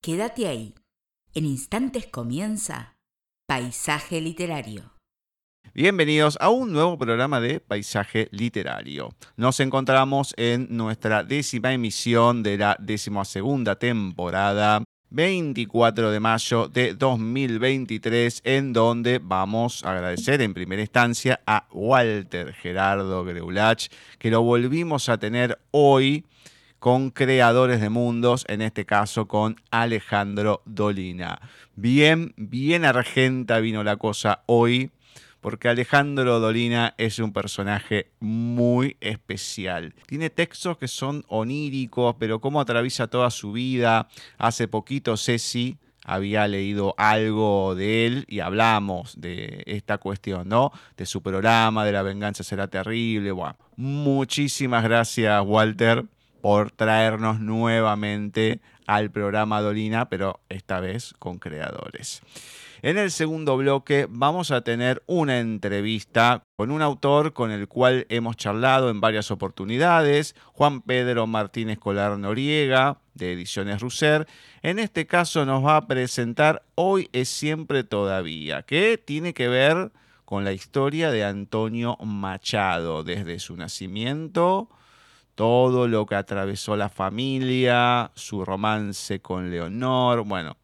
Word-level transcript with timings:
Quédate 0.00 0.46
ahí. 0.46 0.74
En 1.34 1.44
instantes 1.44 2.06
comienza 2.06 2.96
Paisaje 3.48 4.20
Literario. 4.20 4.92
Bienvenidos 5.74 6.38
a 6.40 6.50
un 6.50 6.72
nuevo 6.72 6.96
programa 6.96 7.40
de 7.40 7.58
Paisaje 7.58 8.28
Literario. 8.30 9.10
Nos 9.36 9.58
encontramos 9.58 10.34
en 10.36 10.68
nuestra 10.70 11.24
décima 11.24 11.72
emisión 11.72 12.44
de 12.44 12.58
la 12.58 12.76
decimosegunda 12.78 13.76
temporada 13.76 14.84
24 15.10 16.12
de 16.12 16.20
mayo 16.20 16.68
de 16.68 16.94
2023, 16.94 18.42
en 18.44 18.72
donde 18.72 19.18
vamos 19.18 19.84
a 19.84 19.90
agradecer 19.90 20.40
en 20.42 20.54
primera 20.54 20.80
instancia 20.80 21.40
a 21.44 21.66
Walter 21.72 22.52
Gerardo 22.52 23.24
Greulach, 23.24 23.88
que 24.20 24.30
lo 24.30 24.42
volvimos 24.42 25.08
a 25.08 25.18
tener 25.18 25.58
hoy 25.72 26.24
con 26.78 27.10
creadores 27.10 27.80
de 27.80 27.88
mundos, 27.88 28.44
en 28.48 28.62
este 28.62 28.84
caso 28.84 29.26
con 29.26 29.56
Alejandro 29.70 30.62
Dolina. 30.64 31.40
Bien, 31.74 32.34
bien 32.36 32.84
argenta 32.84 33.58
vino 33.60 33.82
la 33.82 33.96
cosa 33.96 34.42
hoy, 34.46 34.90
porque 35.40 35.68
Alejandro 35.68 36.40
Dolina 36.40 36.94
es 36.98 37.18
un 37.18 37.32
personaje 37.32 38.10
muy 38.20 38.96
especial. 39.00 39.94
Tiene 40.06 40.30
textos 40.30 40.78
que 40.78 40.88
son 40.88 41.24
oníricos, 41.28 42.16
pero 42.18 42.40
cómo 42.40 42.60
atraviesa 42.60 43.06
toda 43.06 43.30
su 43.30 43.52
vida. 43.52 44.08
Hace 44.36 44.68
poquito 44.68 45.16
Ceci 45.16 45.78
había 46.04 46.48
leído 46.48 46.94
algo 46.96 47.74
de 47.74 48.06
él 48.06 48.24
y 48.28 48.40
hablamos 48.40 49.20
de 49.20 49.62
esta 49.66 49.98
cuestión, 49.98 50.48
¿no? 50.48 50.72
De 50.96 51.06
su 51.06 51.22
programa, 51.22 51.84
de 51.84 51.92
la 51.92 52.02
venganza 52.02 52.42
será 52.42 52.68
terrible. 52.68 53.30
Bueno, 53.30 53.56
muchísimas 53.76 54.82
gracias, 54.84 55.42
Walter 55.44 56.06
por 56.40 56.70
traernos 56.70 57.40
nuevamente 57.40 58.60
al 58.86 59.10
programa 59.10 59.60
Dolina, 59.60 60.08
pero 60.08 60.40
esta 60.48 60.80
vez 60.80 61.14
con 61.18 61.38
creadores. 61.38 62.22
En 62.80 62.96
el 62.96 63.10
segundo 63.10 63.56
bloque 63.56 64.06
vamos 64.08 64.52
a 64.52 64.60
tener 64.60 65.02
una 65.06 65.40
entrevista 65.40 66.44
con 66.56 66.70
un 66.70 66.80
autor 66.80 67.32
con 67.32 67.50
el 67.50 67.66
cual 67.66 68.06
hemos 68.08 68.36
charlado 68.36 68.88
en 68.88 69.00
varias 69.00 69.32
oportunidades, 69.32 70.36
Juan 70.52 70.82
Pedro 70.82 71.26
Martínez 71.26 71.78
Colar 71.78 72.16
Noriega, 72.18 72.98
de 73.14 73.32
Ediciones 73.32 73.80
Russer. 73.80 74.28
En 74.62 74.78
este 74.78 75.08
caso 75.08 75.44
nos 75.44 75.64
va 75.64 75.76
a 75.76 75.86
presentar 75.88 76.62
Hoy 76.76 77.08
es 77.12 77.28
siempre 77.28 77.82
todavía, 77.82 78.62
que 78.62 78.96
tiene 78.96 79.34
que 79.34 79.48
ver 79.48 79.90
con 80.24 80.44
la 80.44 80.52
historia 80.52 81.10
de 81.10 81.24
Antonio 81.24 81.96
Machado, 81.96 83.02
desde 83.02 83.40
su 83.40 83.56
nacimiento 83.56 84.70
todo 85.38 85.86
lo 85.86 86.04
que 86.04 86.16
atravesó 86.16 86.76
la 86.76 86.88
familia, 86.88 88.10
su 88.16 88.44
romance 88.44 89.20
con 89.20 89.52
Leonor, 89.52 90.24
bueno, 90.24 90.56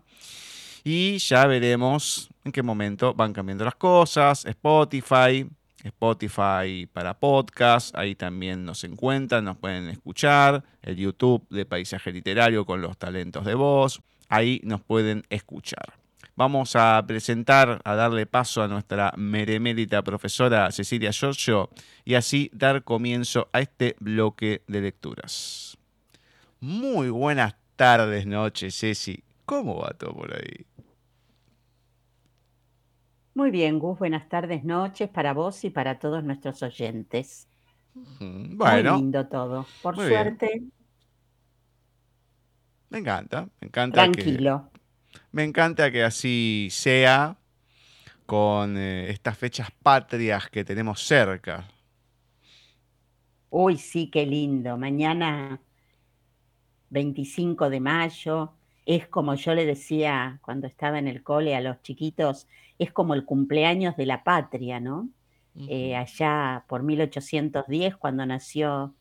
Y 0.84 1.18
ya 1.18 1.46
veremos 1.46 2.30
en 2.44 2.52
qué 2.52 2.62
momento 2.62 3.12
van 3.12 3.34
cambiando 3.34 3.64
las 3.64 3.74
cosas. 3.74 4.46
Spotify, 4.46 5.46
Spotify 5.82 6.88
para 6.90 7.18
podcast, 7.18 7.94
ahí 7.96 8.14
también 8.14 8.64
nos 8.64 8.84
encuentran, 8.84 9.44
nos 9.44 9.58
pueden 9.58 9.88
escuchar. 9.88 10.64
El 10.80 10.96
YouTube 10.96 11.46
de 11.50 11.66
Paisaje 11.66 12.12
Literario 12.12 12.64
con 12.64 12.80
los 12.80 12.96
talentos 12.96 13.44
de 13.44 13.54
voz, 13.54 14.00
ahí 14.28 14.60
nos 14.64 14.80
pueden 14.80 15.24
escuchar. 15.28 15.94
Vamos 16.36 16.76
a 16.76 17.04
presentar, 17.06 17.82
a 17.84 17.94
darle 17.96 18.24
paso 18.24 18.62
a 18.62 18.68
nuestra 18.68 19.12
meremérita 19.16 20.02
profesora 20.02 20.70
Cecilia 20.70 21.10
Giorgio 21.10 21.68
y 22.04 22.14
así 22.14 22.48
dar 22.54 22.84
comienzo 22.84 23.50
a 23.52 23.60
este 23.60 23.96
bloque 23.98 24.62
de 24.66 24.80
lecturas. 24.80 25.69
Muy 26.60 27.08
buenas 27.08 27.54
tardes, 27.76 28.26
noches, 28.26 28.78
Ceci. 28.78 29.24
¿Cómo 29.46 29.78
va 29.78 29.94
todo 29.94 30.14
por 30.14 30.34
ahí? 30.34 30.66
Muy 33.34 33.50
bien, 33.50 33.78
Gus. 33.78 33.98
Buenas 33.98 34.28
tardes, 34.28 34.62
noches 34.62 35.08
para 35.08 35.32
vos 35.32 35.64
y 35.64 35.70
para 35.70 35.98
todos 35.98 36.22
nuestros 36.22 36.62
oyentes. 36.62 37.48
Bueno. 38.20 38.92
Muy 38.92 39.00
lindo 39.00 39.26
todo. 39.26 39.66
Por 39.82 39.96
suerte. 39.96 40.62
Me 42.90 42.98
encanta, 42.98 43.48
me 43.60 43.68
encanta. 43.68 44.02
Tranquilo. 44.02 44.70
me 45.32 45.44
encanta 45.44 45.90
que 45.90 46.04
así 46.04 46.68
sea 46.70 47.38
con 48.26 48.76
eh, 48.76 49.10
estas 49.10 49.38
fechas 49.38 49.70
patrias 49.82 50.50
que 50.50 50.64
tenemos 50.64 51.02
cerca. 51.02 51.66
Uy, 53.48 53.78
sí, 53.78 54.10
qué 54.10 54.26
lindo. 54.26 54.76
Mañana 54.76 55.58
25 56.90 57.70
de 57.70 57.80
mayo, 57.80 58.52
es 58.84 59.06
como 59.08 59.34
yo 59.34 59.54
le 59.54 59.66
decía 59.66 60.40
cuando 60.42 60.66
estaba 60.66 60.98
en 60.98 61.08
el 61.08 61.22
cole 61.22 61.54
a 61.54 61.60
los 61.60 61.80
chiquitos, 61.82 62.48
es 62.78 62.92
como 62.92 63.14
el 63.14 63.24
cumpleaños 63.24 63.96
de 63.96 64.06
la 64.06 64.24
patria, 64.24 64.80
¿no? 64.80 65.08
Eh, 65.68 65.94
allá 65.96 66.64
por 66.68 66.82
1810, 66.82 67.96
cuando 67.96 68.24
nació 68.24 68.94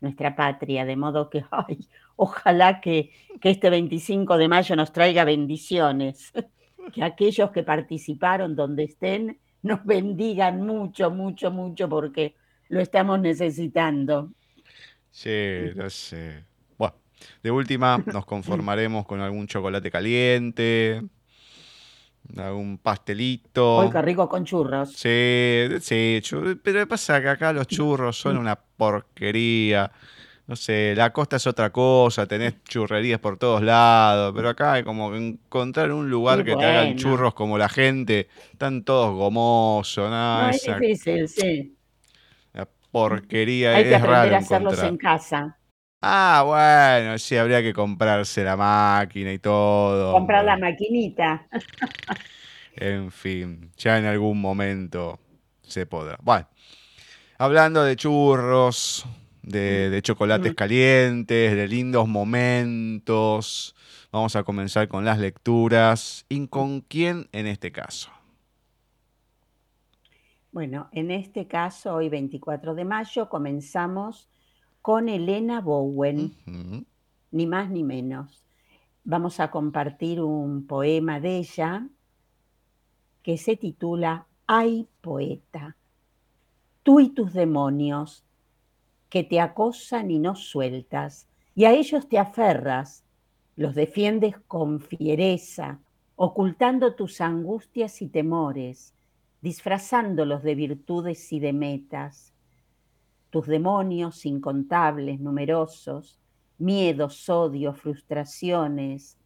nuestra 0.00 0.36
patria, 0.36 0.84
de 0.84 0.96
modo 0.96 1.30
que, 1.30 1.44
ay, 1.50 1.88
ojalá 2.16 2.80
que, 2.80 3.10
que 3.40 3.50
este 3.50 3.70
25 3.70 4.38
de 4.38 4.48
mayo 4.48 4.76
nos 4.76 4.92
traiga 4.92 5.24
bendiciones, 5.24 6.32
que 6.92 7.02
aquellos 7.02 7.50
que 7.50 7.62
participaron 7.62 8.54
donde 8.54 8.84
estén 8.84 9.38
nos 9.62 9.84
bendigan 9.84 10.60
mucho, 10.60 11.10
mucho, 11.10 11.50
mucho, 11.50 11.88
porque 11.88 12.36
lo 12.68 12.80
estamos 12.80 13.18
necesitando. 13.20 14.30
Sí, 15.10 15.70
no 15.74 15.88
sé. 15.88 16.44
De 17.42 17.50
última, 17.50 18.02
nos 18.06 18.24
conformaremos 18.24 19.06
con 19.06 19.20
algún 19.20 19.46
chocolate 19.46 19.90
caliente, 19.90 21.02
algún 22.36 22.78
pastelito. 22.78 23.80
Uy, 23.80 23.90
qué 23.90 24.02
rico 24.02 24.28
con 24.28 24.44
churros. 24.44 24.92
Sí, 24.92 25.66
sí, 25.80 26.22
pero 26.62 26.88
pasa 26.88 27.20
que 27.20 27.28
acá 27.28 27.52
los 27.52 27.66
churros 27.66 28.18
son 28.18 28.38
una 28.38 28.56
porquería. 28.56 29.90
No 30.46 30.56
sé, 30.56 30.94
la 30.94 31.10
costa 31.10 31.36
es 31.36 31.46
otra 31.46 31.70
cosa, 31.70 32.26
tenés 32.26 32.62
churrerías 32.64 33.18
por 33.18 33.38
todos 33.38 33.62
lados, 33.62 34.34
pero 34.36 34.50
acá 34.50 34.74
hay 34.74 34.84
como 34.84 35.14
encontrar 35.14 35.90
un 35.90 36.10
lugar 36.10 36.44
que 36.44 36.54
te 36.54 36.64
hagan 36.66 36.96
churros 36.96 37.32
como 37.32 37.56
la 37.56 37.70
gente, 37.70 38.28
están 38.52 38.84
todos 38.84 39.14
gomosos, 39.14 40.10
¿no? 40.10 40.50
es 40.50 40.62
difícil, 40.62 41.28
sí. 41.28 41.74
La 42.52 42.68
porquería 42.90 43.74
hay 43.74 43.84
que 43.84 43.96
aprender 43.96 44.34
a 44.34 44.38
hacerlos 44.38 44.82
en 44.82 44.98
casa. 44.98 45.56
Ah, 46.06 46.42
bueno, 46.44 47.16
sí, 47.16 47.34
habría 47.34 47.62
que 47.62 47.72
comprarse 47.72 48.44
la 48.44 48.58
máquina 48.58 49.32
y 49.32 49.38
todo. 49.38 50.12
Comprar 50.12 50.44
la 50.44 50.58
maquinita. 50.58 51.46
En 52.76 53.10
fin, 53.10 53.70
ya 53.78 53.98
en 53.98 54.04
algún 54.04 54.38
momento 54.38 55.18
se 55.62 55.86
podrá. 55.86 56.18
Bueno, 56.20 56.46
hablando 57.38 57.82
de 57.84 57.96
churros, 57.96 59.06
de, 59.42 59.88
de 59.88 60.02
chocolates 60.02 60.52
mm. 60.52 60.54
calientes, 60.54 61.56
de 61.56 61.68
lindos 61.68 62.06
momentos, 62.06 63.74
vamos 64.12 64.36
a 64.36 64.42
comenzar 64.42 64.88
con 64.88 65.06
las 65.06 65.18
lecturas. 65.18 66.26
¿Y 66.28 66.48
con 66.48 66.82
quién 66.82 67.28
en 67.32 67.46
este 67.46 67.72
caso? 67.72 68.10
Bueno, 70.52 70.90
en 70.92 71.10
este 71.10 71.46
caso, 71.46 71.94
hoy 71.94 72.10
24 72.10 72.74
de 72.74 72.84
mayo, 72.84 73.30
comenzamos 73.30 74.28
con 74.84 75.08
Elena 75.08 75.62
Bowen, 75.62 76.34
ni 77.30 77.46
más 77.46 77.70
ni 77.70 77.82
menos. 77.82 78.44
Vamos 79.02 79.40
a 79.40 79.50
compartir 79.50 80.20
un 80.20 80.66
poema 80.66 81.20
de 81.20 81.38
ella 81.38 81.88
que 83.22 83.38
se 83.38 83.56
titula 83.56 84.26
Ay 84.46 84.86
poeta, 85.00 85.78
tú 86.82 87.00
y 87.00 87.08
tus 87.08 87.32
demonios 87.32 88.26
que 89.08 89.24
te 89.24 89.40
acosan 89.40 90.10
y 90.10 90.18
no 90.18 90.36
sueltas, 90.36 91.28
y 91.54 91.64
a 91.64 91.72
ellos 91.72 92.06
te 92.06 92.18
aferras, 92.18 93.06
los 93.56 93.74
defiendes 93.74 94.36
con 94.46 94.80
fiereza, 94.80 95.80
ocultando 96.14 96.94
tus 96.94 97.22
angustias 97.22 98.02
y 98.02 98.08
temores, 98.08 98.92
disfrazándolos 99.40 100.42
de 100.42 100.54
virtudes 100.54 101.32
y 101.32 101.40
de 101.40 101.54
metas 101.54 102.33
tus 103.34 103.48
demonios 103.48 104.26
incontables, 104.26 105.18
numerosos, 105.18 106.20
miedos, 106.56 107.28
odios, 107.28 107.76
frustraciones, 107.80 109.18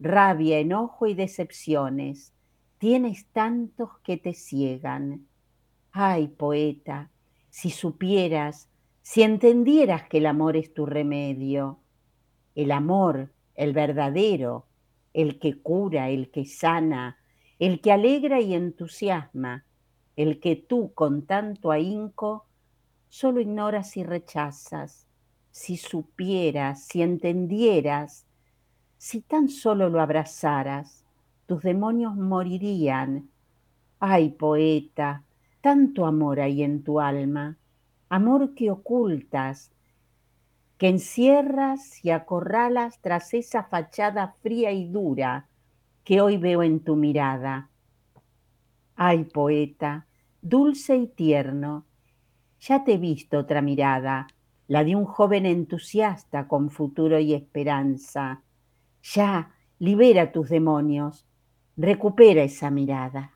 rabia, 0.00 0.58
enojo 0.58 1.06
y 1.06 1.14
decepciones, 1.14 2.34
tienes 2.78 3.24
tantos 3.26 3.90
que 4.02 4.16
te 4.16 4.34
ciegan. 4.34 5.28
Ay, 5.92 6.26
poeta, 6.26 7.12
si 7.50 7.70
supieras, 7.70 8.68
si 9.00 9.22
entendieras 9.22 10.08
que 10.08 10.18
el 10.18 10.26
amor 10.26 10.56
es 10.56 10.74
tu 10.74 10.84
remedio, 10.84 11.78
el 12.56 12.72
amor, 12.72 13.32
el 13.54 13.72
verdadero, 13.74 14.66
el 15.12 15.38
que 15.38 15.62
cura, 15.62 16.10
el 16.10 16.32
que 16.32 16.46
sana, 16.46 17.16
el 17.60 17.80
que 17.80 17.92
alegra 17.92 18.40
y 18.40 18.54
entusiasma, 18.54 19.64
el 20.16 20.40
que 20.40 20.56
tú 20.56 20.92
con 20.94 21.26
tanto 21.26 21.70
ahínco 21.70 22.48
solo 23.12 23.42
ignoras 23.42 23.98
y 23.98 24.04
rechazas. 24.04 25.06
Si 25.50 25.76
supieras, 25.76 26.86
si 26.86 27.02
entendieras, 27.02 28.24
si 28.96 29.20
tan 29.20 29.50
solo 29.50 29.90
lo 29.90 30.00
abrazaras, 30.00 31.04
tus 31.44 31.62
demonios 31.62 32.16
morirían. 32.16 33.28
Ay, 34.00 34.30
poeta, 34.30 35.24
tanto 35.60 36.06
amor 36.06 36.40
hay 36.40 36.62
en 36.62 36.82
tu 36.82 37.00
alma, 37.00 37.58
amor 38.08 38.54
que 38.54 38.70
ocultas, 38.70 39.70
que 40.78 40.88
encierras 40.88 42.02
y 42.02 42.12
acorralas 42.12 42.98
tras 43.02 43.34
esa 43.34 43.64
fachada 43.64 44.36
fría 44.40 44.72
y 44.72 44.88
dura 44.88 45.48
que 46.02 46.22
hoy 46.22 46.38
veo 46.38 46.62
en 46.62 46.80
tu 46.80 46.96
mirada. 46.96 47.68
Ay, 48.96 49.24
poeta, 49.24 50.06
dulce 50.40 50.96
y 50.96 51.08
tierno, 51.08 51.84
ya 52.62 52.84
te 52.84 52.94
he 52.94 52.98
visto 52.98 53.40
otra 53.40 53.60
mirada, 53.60 54.28
la 54.68 54.84
de 54.84 54.94
un 54.94 55.04
joven 55.04 55.46
entusiasta 55.46 56.46
con 56.46 56.70
futuro 56.70 57.18
y 57.18 57.34
esperanza. 57.34 58.42
Ya, 59.02 59.52
libera 59.80 60.30
tus 60.30 60.48
demonios, 60.48 61.26
recupera 61.76 62.44
esa 62.44 62.70
mirada. 62.70 63.32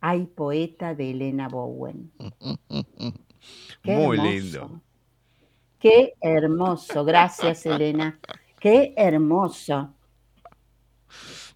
Ay, 0.00 0.26
poeta 0.26 0.94
de 0.94 1.10
Elena 1.10 1.48
Bowen. 1.48 2.12
Muy 3.82 4.16
lindo. 4.16 4.80
Qué 5.80 6.14
hermoso, 6.20 7.04
gracias 7.04 7.66
Elena. 7.66 8.20
Qué 8.60 8.94
hermoso. 8.96 9.92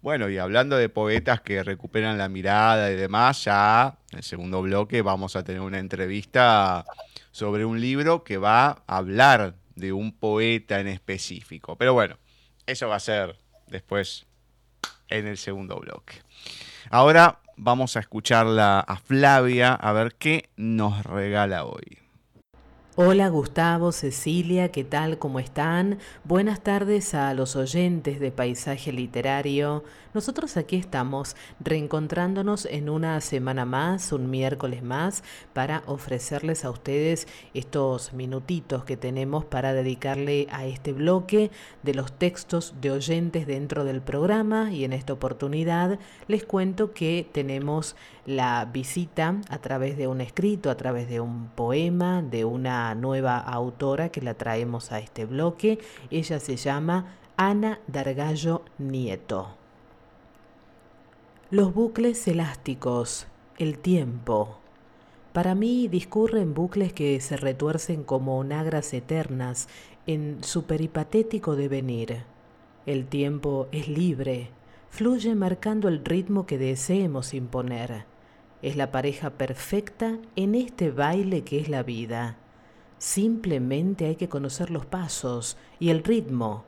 Bueno, 0.03 0.29
y 0.29 0.37
hablando 0.37 0.75
de 0.75 0.89
poetas 0.89 1.39
que 1.39 1.63
recuperan 1.63 2.17
la 2.17 2.27
mirada 2.27 2.91
y 2.91 2.95
demás, 2.97 3.45
ya 3.45 3.99
en 4.11 4.17
el 4.17 4.23
segundo 4.25 4.61
bloque 4.61 5.01
vamos 5.01 5.37
a 5.37 5.45
tener 5.45 5.61
una 5.61 5.79
entrevista 5.79 6.83
sobre 7.31 7.63
un 7.63 7.79
libro 7.79 8.25
que 8.25 8.37
va 8.37 8.83
a 8.85 8.97
hablar 8.97 9.55
de 9.75 9.93
un 9.93 10.11
poeta 10.11 10.81
en 10.81 10.89
específico. 10.89 11.77
Pero 11.77 11.93
bueno, 11.93 12.17
eso 12.65 12.89
va 12.89 12.97
a 12.97 12.99
ser 12.99 13.37
después 13.67 14.25
en 15.07 15.25
el 15.25 15.37
segundo 15.37 15.79
bloque. 15.79 16.15
Ahora 16.89 17.39
vamos 17.55 17.95
a 17.95 18.01
escucharla 18.01 18.81
a 18.81 18.97
Flavia 18.97 19.73
a 19.73 19.93
ver 19.93 20.15
qué 20.15 20.49
nos 20.57 21.01
regala 21.05 21.63
hoy. 21.63 22.02
Hola 22.95 23.27
Gustavo, 23.29 23.91
Cecilia, 23.91 24.71
¿qué 24.71 24.83
tal? 24.83 25.17
¿Cómo 25.17 25.39
están? 25.39 25.97
Buenas 26.25 26.61
tardes 26.61 27.15
a 27.15 27.33
los 27.33 27.55
oyentes 27.55 28.19
de 28.19 28.31
Paisaje 28.31 28.91
Literario. 28.91 29.83
Nosotros 30.13 30.57
aquí 30.57 30.75
estamos 30.75 31.35
reencontrándonos 31.59 32.67
en 32.67 32.89
una 32.89 33.19
semana 33.19 33.65
más, 33.65 34.11
un 34.11 34.29
miércoles 34.29 34.83
más, 34.83 35.23
para 35.53 35.81
ofrecerles 35.87 36.65
a 36.65 36.69
ustedes 36.69 37.27
estos 37.55 38.13
minutitos 38.13 38.85
que 38.85 38.95
tenemos 38.95 39.43
para 39.43 39.73
dedicarle 39.73 40.47
a 40.51 40.67
este 40.67 40.93
bloque 40.93 41.49
de 41.81 41.95
los 41.95 42.11
textos 42.11 42.75
de 42.79 42.91
oyentes 42.91 43.47
dentro 43.47 43.85
del 43.85 44.03
programa 44.03 44.71
y 44.71 44.83
en 44.83 44.93
esta 44.93 45.13
oportunidad 45.13 45.97
les 46.27 46.45
cuento 46.45 46.93
que 46.93 47.27
tenemos 47.31 47.95
la 48.27 48.65
visita 48.71 49.41
a 49.49 49.57
través 49.57 49.97
de 49.97 50.07
un 50.07 50.21
escrito, 50.21 50.69
a 50.69 50.77
través 50.77 51.09
de 51.09 51.21
un 51.21 51.47
poema, 51.55 52.21
de 52.21 52.45
una 52.45 52.82
nueva 52.95 53.37
autora 53.37 54.09
que 54.09 54.21
la 54.21 54.33
traemos 54.33 54.91
a 54.91 54.99
este 54.99 55.25
bloque. 55.25 55.79
Ella 56.09 56.39
se 56.39 56.55
llama 56.55 57.15
Ana 57.37 57.79
Dargallo 57.87 58.63
Nieto. 58.77 59.55
Los 61.49 61.73
bucles 61.73 62.27
elásticos, 62.27 63.27
el 63.57 63.77
tiempo. 63.79 64.57
Para 65.31 65.55
mí 65.55 65.87
discurren 65.87 66.53
bucles 66.53 66.93
que 66.93 67.19
se 67.21 67.37
retuercen 67.37 68.03
como 68.03 68.43
nagras 68.43 68.93
eternas 68.93 69.67
en 70.05 70.43
su 70.43 70.65
peripatético 70.65 71.55
devenir. 71.55 72.23
El 72.85 73.07
tiempo 73.07 73.67
es 73.71 73.87
libre, 73.87 74.49
fluye 74.89 75.33
marcando 75.35 75.87
el 75.87 76.03
ritmo 76.03 76.45
que 76.45 76.57
deseemos 76.57 77.33
imponer 77.33 78.05
es 78.63 78.77
la 78.77 78.91
pareja 78.91 79.31
perfecta 79.31 80.17
en 80.37 80.55
este 80.55 80.89
baile 80.89 81.43
que 81.43 81.59
es 81.59 81.67
la 81.67 81.83
vida. 81.83 82.37
Simplemente 82.97 84.05
hay 84.05 84.15
que 84.15 84.29
conocer 84.29 84.71
los 84.71 84.85
pasos 84.85 85.57
y 85.79 85.89
el 85.89 86.03
ritmo. 86.03 86.63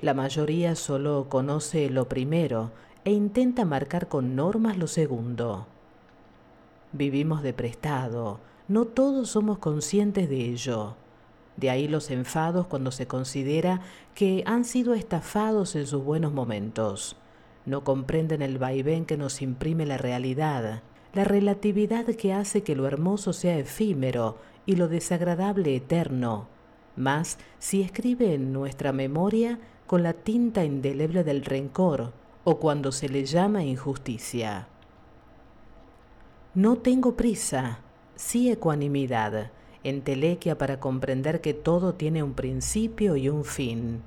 La 0.00 0.14
mayoría 0.14 0.74
solo 0.74 1.28
conoce 1.28 1.90
lo 1.90 2.08
primero 2.08 2.70
e 3.04 3.12
intenta 3.12 3.64
marcar 3.64 4.08
con 4.08 4.34
normas 4.34 4.78
lo 4.78 4.86
segundo. 4.86 5.66
Vivimos 6.92 7.42
de 7.42 7.52
prestado, 7.52 8.40
no 8.68 8.84
todos 8.84 9.30
somos 9.30 9.58
conscientes 9.58 10.28
de 10.28 10.50
ello. 10.50 10.96
De 11.56 11.70
ahí 11.70 11.88
los 11.88 12.10
enfados 12.10 12.66
cuando 12.66 12.90
se 12.90 13.06
considera 13.06 13.80
que 14.14 14.42
han 14.46 14.64
sido 14.64 14.94
estafados 14.94 15.76
en 15.76 15.86
sus 15.86 16.02
buenos 16.02 16.32
momentos 16.32 17.16
no 17.64 17.84
comprenden 17.84 18.42
el 18.42 18.58
vaivén 18.58 19.04
que 19.04 19.16
nos 19.16 19.42
imprime 19.42 19.86
la 19.86 19.98
realidad, 19.98 20.82
la 21.14 21.24
relatividad 21.24 22.06
que 22.06 22.32
hace 22.32 22.62
que 22.62 22.74
lo 22.74 22.86
hermoso 22.86 23.32
sea 23.32 23.58
efímero 23.58 24.38
y 24.66 24.76
lo 24.76 24.88
desagradable 24.88 25.76
eterno, 25.76 26.48
más 26.96 27.38
si 27.58 27.82
escribe 27.82 28.34
en 28.34 28.52
nuestra 28.52 28.92
memoria 28.92 29.58
con 29.86 30.02
la 30.02 30.12
tinta 30.12 30.64
indeleble 30.64 31.24
del 31.24 31.44
rencor 31.44 32.12
o 32.44 32.58
cuando 32.58 32.92
se 32.92 33.08
le 33.08 33.24
llama 33.24 33.64
injusticia. 33.64 34.68
No 36.54 36.76
tengo 36.78 37.16
prisa, 37.16 37.80
sí 38.14 38.50
ecuanimidad, 38.50 39.50
entelequia 39.84 40.58
para 40.58 40.80
comprender 40.80 41.40
que 41.40 41.54
todo 41.54 41.94
tiene 41.94 42.22
un 42.22 42.34
principio 42.34 43.16
y 43.16 43.28
un 43.28 43.44
fin. 43.44 44.02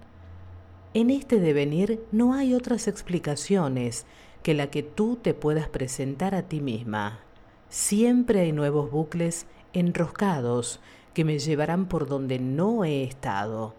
En 0.93 1.09
este 1.09 1.39
devenir 1.39 2.03
no 2.11 2.33
hay 2.33 2.53
otras 2.53 2.87
explicaciones 2.87 4.05
que 4.43 4.53
la 4.53 4.69
que 4.69 4.83
tú 4.83 5.17
te 5.21 5.33
puedas 5.33 5.67
presentar 5.67 6.35
a 6.35 6.43
ti 6.43 6.61
misma. 6.61 7.19
Siempre 7.67 8.41
hay 8.41 8.51
nuevos 8.51 8.91
bucles 8.91 9.47
enroscados 9.75 10.79
que 11.13 11.23
me 11.23 11.39
llevarán 11.39 11.85
por 11.85 12.07
donde 12.07 12.39
no 12.39 12.83
he 12.83 13.03
estado. 13.03 13.73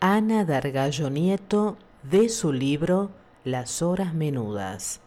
Ana 0.00 0.44
Dargallo 0.44 1.10
Nieto 1.10 1.76
de 2.02 2.28
su 2.28 2.52
libro 2.52 3.10
Las 3.44 3.82
horas 3.82 4.14
menudas. 4.14 5.00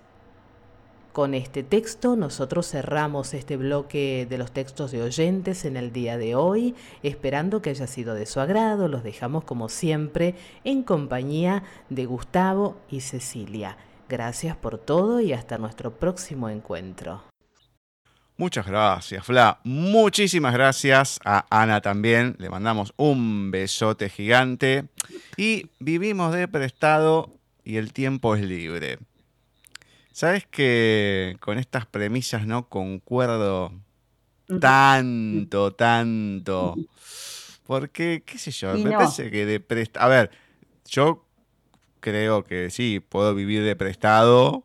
Con 1.13 1.35
este 1.35 1.61
texto 1.61 2.15
nosotros 2.15 2.67
cerramos 2.67 3.35
este 3.35 3.55
bloque 3.55 4.25
de 4.27 4.37
los 4.39 4.51
textos 4.51 4.91
de 4.91 5.03
oyentes 5.03 5.63
en 5.63 5.77
el 5.77 5.93
día 5.93 6.17
de 6.17 6.33
hoy, 6.35 6.73
esperando 7.03 7.61
que 7.61 7.69
haya 7.69 7.85
sido 7.85 8.15
de 8.15 8.25
su 8.25 8.39
agrado. 8.39 8.87
Los 8.87 9.03
dejamos 9.03 9.43
como 9.43 9.69
siempre 9.69 10.33
en 10.63 10.81
compañía 10.81 11.63
de 11.89 12.07
Gustavo 12.07 12.77
y 12.89 13.01
Cecilia. 13.01 13.77
Gracias 14.09 14.55
por 14.55 14.79
todo 14.79 15.21
y 15.21 15.33
hasta 15.33 15.59
nuestro 15.59 15.91
próximo 15.91 16.49
encuentro. 16.49 17.32
Muchas 18.35 18.65
gracias, 18.65 19.25
Fla. 19.25 19.59
Muchísimas 19.63 20.53
gracias 20.53 21.19
a 21.23 21.45
Ana 21.49 21.81
también. 21.81 22.35
Le 22.39 22.49
mandamos 22.49 22.93
un 22.97 23.51
besote 23.51 24.09
gigante. 24.09 24.85
Y 25.37 25.69
vivimos 25.79 26.33
de 26.33 26.47
prestado 26.47 27.29
y 27.63 27.77
el 27.77 27.93
tiempo 27.93 28.35
es 28.35 28.43
libre. 28.43 28.97
Sabes 30.11 30.45
que 30.47 31.37
con 31.39 31.59
estas 31.59 31.85
premisas 31.85 32.47
no 32.47 32.69
concuerdo 32.69 33.71
tanto, 34.59 35.73
tanto. 35.73 36.75
Porque, 37.65 38.23
qué 38.25 38.37
sé 38.37 38.51
yo, 38.51 38.73
me 38.77 38.91
parece 38.91 39.29
que 39.29 39.45
de 39.45 39.59
prestado. 39.59 40.05
A 40.05 40.09
ver, 40.09 40.31
yo 40.87 41.25
creo 41.99 42.43
que 42.43 42.69
sí, 42.69 42.99
puedo 42.99 43.33
vivir 43.35 43.63
de 43.63 43.75
prestado 43.75 44.63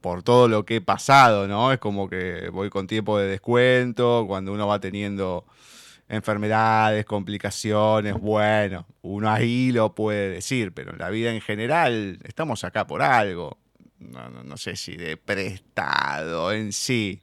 por 0.00 0.22
todo 0.22 0.48
lo 0.48 0.64
que 0.64 0.76
he 0.76 0.80
pasado, 0.80 1.46
¿no? 1.46 1.72
Es 1.72 1.78
como 1.78 2.08
que 2.08 2.48
voy 2.50 2.70
con 2.70 2.86
tiempo 2.86 3.18
de 3.18 3.28
descuento, 3.28 4.24
cuando 4.26 4.52
uno 4.52 4.66
va 4.66 4.80
teniendo 4.80 5.44
enfermedades, 6.08 7.04
complicaciones, 7.04 8.14
bueno, 8.14 8.86
uno 9.02 9.30
ahí 9.30 9.70
lo 9.72 9.94
puede 9.94 10.30
decir, 10.30 10.72
pero 10.72 10.92
en 10.92 10.98
la 10.98 11.10
vida 11.10 11.32
en 11.32 11.40
general 11.40 12.18
estamos 12.24 12.64
acá 12.64 12.86
por 12.86 13.02
algo 13.02 13.58
no, 14.00 14.42
no, 14.42 14.56
sé 14.56 14.76
si 14.76 14.96
de 14.96 15.16
prestado 15.16 16.52
en 16.52 16.72
sí. 16.72 17.20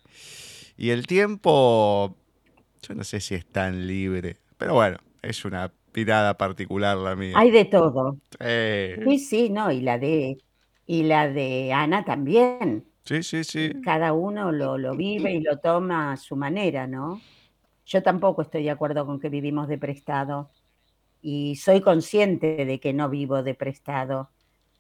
Y 0.78 0.92
el 0.92 1.08
tiempo, 1.08 2.16
yo 2.88 2.96
no 2.96 3.04
sé 3.04 3.20
si 3.20 3.36
es 3.36 3.46
tan 3.46 3.88
libre, 3.88 4.38
pero 4.58 4.76
bueno, 4.76 4.98
es 5.22 5.44
una 5.44 5.72
pirada 5.92 6.38
particular 6.38 6.98
la 6.98 7.16
mía. 7.16 7.34
Hay 7.36 7.52
de 7.52 7.66
todo. 7.66 8.18
Sí, 8.40 9.20
sí, 9.20 9.50
no, 9.50 9.72
y 9.72 9.82
la 9.82 9.98
de 9.98 10.38
Y 10.88 11.04
la 11.04 11.30
de 11.30 11.72
Ana 11.72 12.04
también. 12.04 12.86
Sí, 13.04 13.22
sí, 13.22 13.44
sí. 13.44 13.72
Cada 13.84 14.14
uno 14.14 14.52
lo, 14.52 14.78
lo 14.80 14.96
vive 14.96 15.34
y 15.34 15.42
lo 15.42 15.60
toma 15.60 16.14
a 16.14 16.18
su 16.18 16.36
manera, 16.36 16.88
¿no? 16.88 17.22
Yo 17.86 18.02
tampoco 18.02 18.42
estoy 18.42 18.64
de 18.64 18.72
acuerdo 18.72 19.06
con 19.06 19.20
que 19.20 19.30
vivimos 19.30 19.68
de 19.68 19.78
prestado 19.78 20.50
y 21.22 21.56
soy 21.58 21.82
consciente 21.82 22.66
de 22.66 22.80
que 22.80 22.94
no 22.94 23.10
vivo 23.10 23.44
de 23.44 23.54
prestado. 23.54 24.30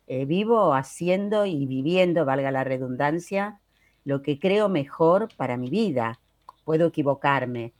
Eh, 0.07 0.25
vivo 0.25 0.73
haciendo 0.73 1.45
y 1.45 1.65
viviendo, 1.65 2.25
valga 2.25 2.51
la 2.51 2.63
redundancia, 2.63 3.59
lo 4.05 4.21
que 4.21 4.39
creo 4.39 4.69
mejor 4.69 5.29
para 5.35 5.57
mi 5.57 5.69
vida. 5.69 6.19
Puedo 6.63 6.87
equivocarme, 6.87 7.73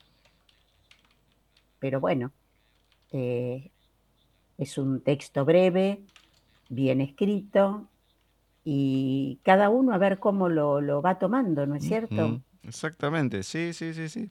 pero 1.79 2.00
bueno, 2.00 2.31
eh, 3.12 3.72
es 4.57 4.77
un 4.77 5.01
texto 5.01 5.46
breve, 5.46 6.01
bien 6.69 7.01
escrito, 7.01 7.88
y 8.70 9.40
cada 9.44 9.70
uno 9.70 9.94
a 9.94 9.98
ver 9.98 10.20
cómo 10.20 10.50
lo, 10.50 10.82
lo 10.82 11.02
va 11.02 11.18
tomando, 11.18 11.66
¿no 11.66 11.76
es 11.76 11.86
cierto? 11.86 12.42
Exactamente, 12.64 13.44
sí, 13.44 13.72
sí, 13.72 13.94
sí, 13.94 14.10
sí. 14.10 14.30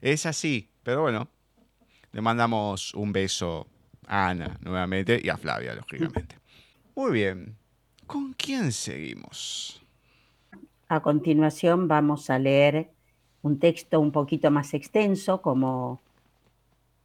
Es 0.00 0.24
así, 0.24 0.70
pero 0.82 1.02
bueno, 1.02 1.28
le 2.12 2.22
mandamos 2.22 2.94
un 2.94 3.12
beso 3.12 3.66
a 4.06 4.30
Ana 4.30 4.56
nuevamente 4.62 5.20
y 5.22 5.28
a 5.28 5.36
Flavia, 5.36 5.74
lógicamente. 5.74 6.36
Muy 6.96 7.12
bien, 7.12 7.56
¿con 8.06 8.32
quién 8.32 8.72
seguimos? 8.72 9.82
A 10.88 11.02
continuación 11.02 11.88
vamos 11.88 12.30
a 12.30 12.38
leer 12.38 12.90
un 13.42 13.58
texto 13.58 14.00
un 14.00 14.12
poquito 14.12 14.50
más 14.50 14.72
extenso, 14.72 15.42
como 15.42 16.00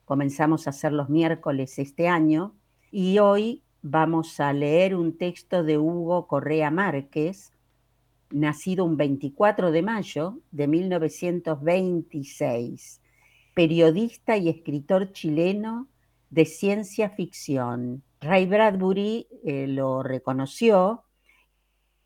comenzamos 0.05 0.65
a 0.67 0.69
hacer 0.69 0.93
los 0.93 1.09
miércoles 1.09 1.77
este 1.77 2.07
año, 2.07 2.53
y 2.89 3.19
hoy 3.19 3.63
vamos 3.83 4.39
a 4.39 4.51
leer 4.53 4.95
un 4.95 5.15
texto 5.17 5.63
de 5.63 5.77
Hugo 5.77 6.25
Correa 6.25 6.71
Márquez, 6.71 7.51
nacido 8.31 8.85
un 8.85 8.97
24 8.97 9.69
de 9.71 9.83
mayo 9.83 10.39
de 10.51 10.67
1926, 10.67 13.01
periodista 13.53 14.37
y 14.37 14.49
escritor 14.49 15.11
chileno 15.11 15.87
de 16.29 16.45
ciencia 16.45 17.09
ficción. 17.09 18.03
Ray 18.21 18.45
Bradbury 18.45 19.27
eh, 19.43 19.67
lo 19.67 20.01
reconoció 20.01 21.03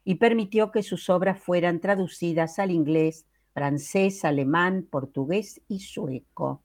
y 0.04 0.16
permitió 0.16 0.72
que 0.72 0.82
sus 0.82 1.12
obras 1.12 1.40
fueran 1.40 1.80
traducidas 1.80 2.58
al 2.58 2.72
inglés, 2.72 3.28
francés, 3.54 4.26
alemán, 4.26 4.88
portugués 4.90 5.62
y 5.68 5.82
sueco. 5.82 6.64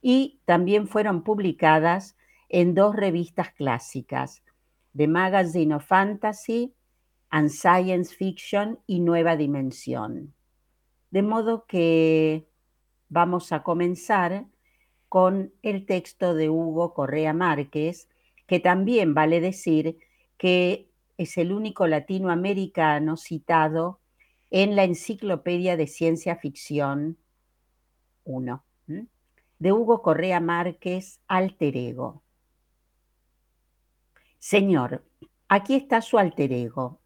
Y 0.00 0.40
también 0.46 0.88
fueron 0.88 1.24
publicadas 1.24 2.16
en 2.48 2.74
dos 2.74 2.96
revistas 2.96 3.52
clásicas, 3.52 4.42
The 4.96 5.06
Magazine 5.06 5.74
of 5.74 5.84
Fantasy 5.84 6.72
and 7.30 7.50
Science 7.50 8.14
Fiction 8.14 8.78
y 8.86 9.00
Nueva 9.00 9.36
Dimensión. 9.36 10.34
De 11.10 11.22
modo 11.22 11.66
que 11.66 12.46
vamos 13.08 13.52
a 13.52 13.62
comenzar 13.62 14.46
con 15.08 15.52
el 15.62 15.86
texto 15.86 16.34
de 16.34 16.48
Hugo 16.48 16.94
Correa 16.94 17.32
Márquez, 17.32 18.08
que 18.46 18.60
también 18.60 19.14
vale 19.14 19.40
decir 19.40 19.98
que 20.38 20.88
es 21.18 21.36
el 21.38 21.52
único 21.52 21.86
latinoamericano 21.86 23.16
citado 23.16 24.00
en 24.50 24.76
la 24.76 24.84
Enciclopedia 24.84 25.76
de 25.76 25.86
Ciencia 25.86 26.36
Ficción 26.36 27.18
1, 28.24 28.64
de 29.58 29.72
Hugo 29.72 30.02
Correa 30.02 30.40
Márquez, 30.40 31.20
Alter 31.26 31.76
Ego. 31.76 32.22
Señor, 34.48 35.02
aquí 35.48 35.74
está 35.74 36.00
su 36.00 36.18
alter 36.18 36.52
ego. 36.52 37.00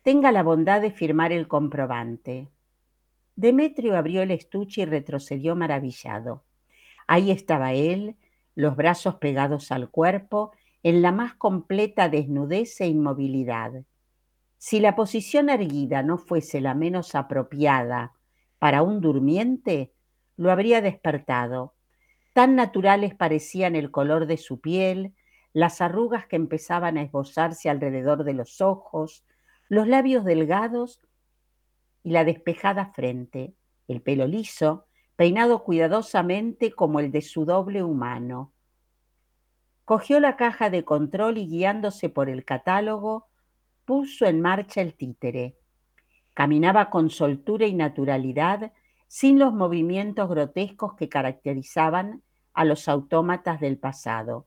Tenga 0.00 0.32
la 0.32 0.42
bondad 0.42 0.80
de 0.80 0.90
firmar 0.90 1.30
el 1.30 1.46
comprobante. 1.46 2.48
Demetrio 3.34 3.98
abrió 3.98 4.22
el 4.22 4.30
estuche 4.30 4.80
y 4.80 4.84
retrocedió 4.86 5.54
maravillado. 5.54 6.44
Ahí 7.06 7.30
estaba 7.30 7.74
él, 7.74 8.16
los 8.54 8.76
brazos 8.76 9.16
pegados 9.16 9.72
al 9.72 9.90
cuerpo, 9.90 10.52
en 10.82 11.02
la 11.02 11.12
más 11.12 11.34
completa 11.34 12.08
desnudez 12.08 12.80
e 12.80 12.86
inmovilidad. 12.86 13.84
Si 14.56 14.80
la 14.80 14.96
posición 14.96 15.50
erguida 15.50 16.02
no 16.02 16.16
fuese 16.16 16.62
la 16.62 16.72
menos 16.72 17.14
apropiada 17.14 18.14
para 18.58 18.80
un 18.80 19.02
durmiente, 19.02 19.92
lo 20.38 20.50
habría 20.50 20.80
despertado. 20.80 21.74
Tan 22.32 22.56
naturales 22.56 23.14
parecían 23.14 23.76
el 23.76 23.90
color 23.90 24.26
de 24.26 24.38
su 24.38 24.60
piel, 24.62 25.12
las 25.56 25.80
arrugas 25.80 26.26
que 26.26 26.36
empezaban 26.36 26.98
a 26.98 27.02
esbozarse 27.02 27.70
alrededor 27.70 28.24
de 28.24 28.34
los 28.34 28.60
ojos, 28.60 29.24
los 29.70 29.88
labios 29.88 30.22
delgados 30.22 31.00
y 32.02 32.10
la 32.10 32.24
despejada 32.24 32.92
frente, 32.92 33.54
el 33.88 34.02
pelo 34.02 34.26
liso, 34.26 34.84
peinado 35.16 35.64
cuidadosamente 35.64 36.72
como 36.72 37.00
el 37.00 37.10
de 37.10 37.22
su 37.22 37.46
doble 37.46 37.82
humano. 37.82 38.52
Cogió 39.86 40.20
la 40.20 40.36
caja 40.36 40.68
de 40.68 40.84
control 40.84 41.38
y 41.38 41.46
guiándose 41.46 42.10
por 42.10 42.28
el 42.28 42.44
catálogo, 42.44 43.26
puso 43.86 44.26
en 44.26 44.42
marcha 44.42 44.82
el 44.82 44.92
títere. 44.92 45.56
Caminaba 46.34 46.90
con 46.90 47.08
soltura 47.08 47.66
y 47.66 47.72
naturalidad, 47.72 48.72
sin 49.08 49.38
los 49.38 49.54
movimientos 49.54 50.28
grotescos 50.28 50.96
que 50.96 51.08
caracterizaban 51.08 52.22
a 52.52 52.66
los 52.66 52.88
autómatas 52.88 53.58
del 53.58 53.78
pasado 53.78 54.46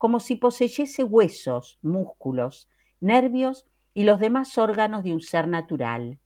como 0.00 0.18
si 0.18 0.36
poseyese 0.36 1.04
huesos, 1.04 1.78
músculos, 1.82 2.70
nervios 3.00 3.66
y 3.92 4.04
los 4.04 4.18
demás 4.18 4.56
órganos 4.56 5.04
de 5.04 5.12
un 5.12 5.20
ser 5.20 5.46
natural. 5.46 6.18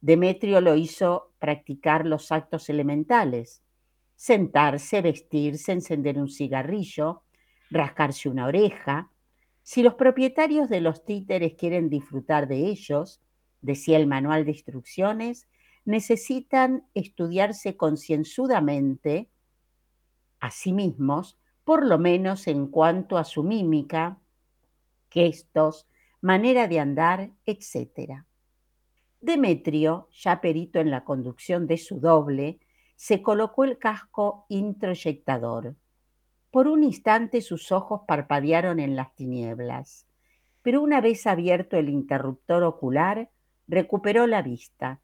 Demetrio 0.00 0.60
lo 0.60 0.76
hizo 0.76 1.32
practicar 1.40 2.06
los 2.06 2.30
actos 2.30 2.68
elementales, 2.68 3.60
sentarse, 4.14 5.02
vestirse, 5.02 5.72
encender 5.72 6.16
un 6.16 6.28
cigarrillo, 6.28 7.24
rascarse 7.70 8.28
una 8.28 8.46
oreja. 8.46 9.10
Si 9.64 9.82
los 9.82 9.94
propietarios 9.94 10.68
de 10.68 10.80
los 10.80 11.04
títeres 11.04 11.54
quieren 11.54 11.90
disfrutar 11.90 12.46
de 12.46 12.68
ellos, 12.68 13.20
decía 13.62 13.96
el 13.96 14.06
manual 14.06 14.44
de 14.44 14.52
instrucciones, 14.52 15.48
necesitan 15.84 16.86
estudiarse 16.94 17.76
concienzudamente 17.76 19.28
a 20.38 20.52
sí 20.52 20.72
mismos 20.72 21.36
por 21.68 21.84
lo 21.84 21.98
menos 21.98 22.46
en 22.46 22.68
cuanto 22.68 23.18
a 23.18 23.24
su 23.24 23.42
mímica, 23.42 24.16
gestos, 25.10 25.86
manera 26.22 26.66
de 26.66 26.80
andar, 26.80 27.30
etc. 27.44 28.24
Demetrio, 29.20 30.08
ya 30.10 30.40
perito 30.40 30.80
en 30.80 30.90
la 30.90 31.04
conducción 31.04 31.66
de 31.66 31.76
su 31.76 32.00
doble, 32.00 32.58
se 32.96 33.20
colocó 33.20 33.64
el 33.64 33.76
casco 33.76 34.46
introyectador. 34.48 35.76
Por 36.50 36.68
un 36.68 36.84
instante 36.84 37.42
sus 37.42 37.70
ojos 37.70 38.00
parpadearon 38.08 38.80
en 38.80 38.96
las 38.96 39.14
tinieblas, 39.14 40.06
pero 40.62 40.80
una 40.80 41.02
vez 41.02 41.26
abierto 41.26 41.76
el 41.76 41.90
interruptor 41.90 42.62
ocular, 42.62 43.28
recuperó 43.66 44.26
la 44.26 44.40
vista. 44.40 45.02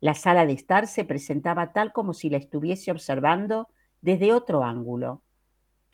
La 0.00 0.12
sala 0.12 0.44
de 0.44 0.52
estar 0.52 0.86
se 0.86 1.06
presentaba 1.06 1.72
tal 1.72 1.94
como 1.94 2.12
si 2.12 2.28
la 2.28 2.36
estuviese 2.36 2.90
observando 2.90 3.70
desde 4.02 4.34
otro 4.34 4.64
ángulo. 4.64 5.22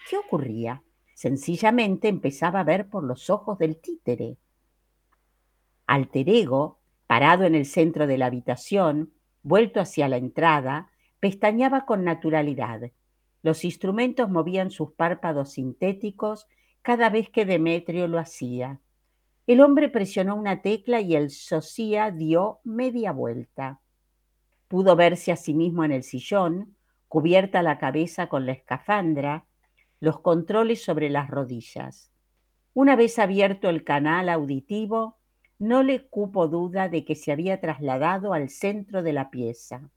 ¿Qué 0.08 0.16
ocurría? 0.16 0.82
Sencillamente 1.14 2.08
empezaba 2.08 2.60
a 2.60 2.64
ver 2.64 2.88
por 2.88 3.02
los 3.02 3.30
ojos 3.30 3.58
del 3.58 3.78
títere. 3.78 4.36
Alter 5.86 6.28
ego, 6.28 6.78
parado 7.06 7.44
en 7.44 7.54
el 7.54 7.64
centro 7.64 8.06
de 8.06 8.18
la 8.18 8.26
habitación, 8.26 9.12
vuelto 9.42 9.80
hacia 9.80 10.08
la 10.08 10.16
entrada, 10.16 10.90
pestañaba 11.20 11.86
con 11.86 12.04
naturalidad. 12.04 12.90
Los 13.42 13.64
instrumentos 13.64 14.28
movían 14.28 14.70
sus 14.70 14.92
párpados 14.92 15.52
sintéticos 15.52 16.46
cada 16.82 17.10
vez 17.10 17.30
que 17.30 17.46
Demetrio 17.46 18.08
lo 18.08 18.18
hacía. 18.18 18.80
El 19.46 19.60
hombre 19.60 19.88
presionó 19.88 20.34
una 20.34 20.62
tecla 20.62 21.00
y 21.00 21.14
el 21.14 21.30
socia 21.30 22.10
dio 22.10 22.58
media 22.64 23.12
vuelta. 23.12 23.80
Pudo 24.68 24.96
verse 24.96 25.32
a 25.32 25.36
sí 25.36 25.54
mismo 25.54 25.84
en 25.84 25.92
el 25.92 26.02
sillón, 26.02 26.76
cubierta 27.08 27.62
la 27.62 27.78
cabeza 27.78 28.28
con 28.28 28.44
la 28.44 28.52
escafandra, 28.52 29.45
los 30.00 30.20
controles 30.20 30.84
sobre 30.84 31.08
las 31.10 31.30
rodillas. 31.30 32.10
Una 32.74 32.96
vez 32.96 33.18
abierto 33.18 33.70
el 33.70 33.84
canal 33.84 34.28
auditivo, 34.28 35.16
no 35.58 35.82
le 35.82 36.06
cupo 36.06 36.48
duda 36.48 36.88
de 36.88 37.04
que 37.04 37.14
se 37.14 37.32
había 37.32 37.60
trasladado 37.60 38.34
al 38.34 38.50
centro 38.50 39.02
de 39.02 39.14
la 39.14 39.30
pieza. 39.30 39.88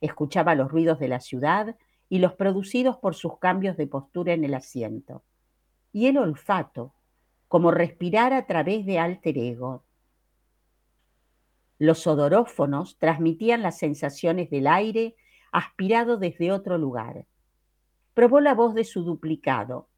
Escuchaba 0.00 0.56
los 0.56 0.70
ruidos 0.70 0.98
de 0.98 1.08
la 1.08 1.20
ciudad 1.20 1.76
y 2.08 2.18
los 2.18 2.34
producidos 2.34 2.96
por 2.96 3.14
sus 3.14 3.38
cambios 3.38 3.76
de 3.76 3.86
postura 3.86 4.32
en 4.32 4.44
el 4.44 4.54
asiento. 4.54 5.22
Y 5.92 6.06
el 6.06 6.18
olfato, 6.18 6.92
como 7.46 7.70
respirar 7.70 8.32
a 8.32 8.46
través 8.46 8.84
de 8.84 8.98
alter 8.98 9.38
ego. 9.38 9.84
Los 11.78 12.06
odorófonos 12.06 12.98
transmitían 12.98 13.62
las 13.62 13.78
sensaciones 13.78 14.50
del 14.50 14.66
aire 14.66 15.14
aspirado 15.52 16.16
desde 16.16 16.50
otro 16.50 16.78
lugar 16.78 17.26
probó 18.16 18.40
la 18.40 18.54
voz 18.54 18.74
de 18.74 18.84
su 18.84 19.04
duplicado. 19.04 19.90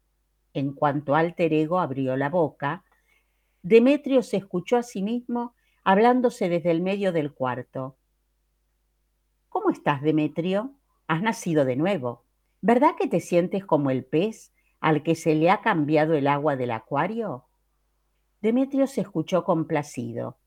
En 0.53 0.73
cuanto 0.73 1.15
alter 1.15 1.53
ego 1.53 1.79
abrió 1.79 2.17
la 2.17 2.29
boca, 2.29 2.83
Demetrio 3.63 4.23
se 4.23 4.35
escuchó 4.35 4.75
a 4.75 4.83
sí 4.83 5.01
mismo 5.01 5.55
hablándose 5.85 6.49
desde 6.49 6.71
el 6.71 6.81
medio 6.81 7.13
del 7.13 7.33
cuarto. 7.33 7.95
¿Cómo 9.47 9.69
estás, 9.69 10.01
Demetrio? 10.01 10.73
Has 11.07 11.21
nacido 11.21 11.63
de 11.63 11.77
nuevo. 11.77 12.25
¿Verdad 12.59 12.95
que 12.99 13.07
te 13.07 13.21
sientes 13.21 13.63
como 13.63 13.89
el 13.89 14.03
pez 14.03 14.51
al 14.81 15.01
que 15.01 15.15
se 15.15 15.33
le 15.33 15.49
ha 15.49 15.61
cambiado 15.61 16.13
el 16.13 16.27
agua 16.27 16.57
del 16.57 16.71
acuario? 16.71 17.45
Demetrio 18.41 18.87
se 18.87 18.99
escuchó 18.99 19.45
complacido. 19.45 20.37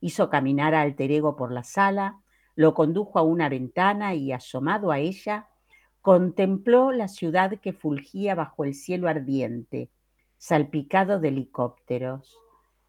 Hizo 0.00 0.30
caminar 0.30 0.74
a 0.74 0.80
alter 0.80 1.12
ego 1.12 1.36
por 1.36 1.52
la 1.52 1.64
sala, 1.64 2.22
lo 2.54 2.72
condujo 2.72 3.18
a 3.18 3.22
una 3.22 3.50
ventana 3.50 4.14
y, 4.14 4.32
asomado 4.32 4.90
a 4.90 5.00
ella, 5.00 5.50
contempló 6.08 6.90
la 6.90 7.06
ciudad 7.06 7.60
que 7.60 7.74
fulgía 7.74 8.34
bajo 8.34 8.64
el 8.64 8.72
cielo 8.72 9.08
ardiente, 9.08 9.90
salpicado 10.38 11.20
de 11.20 11.28
helicópteros. 11.28 12.34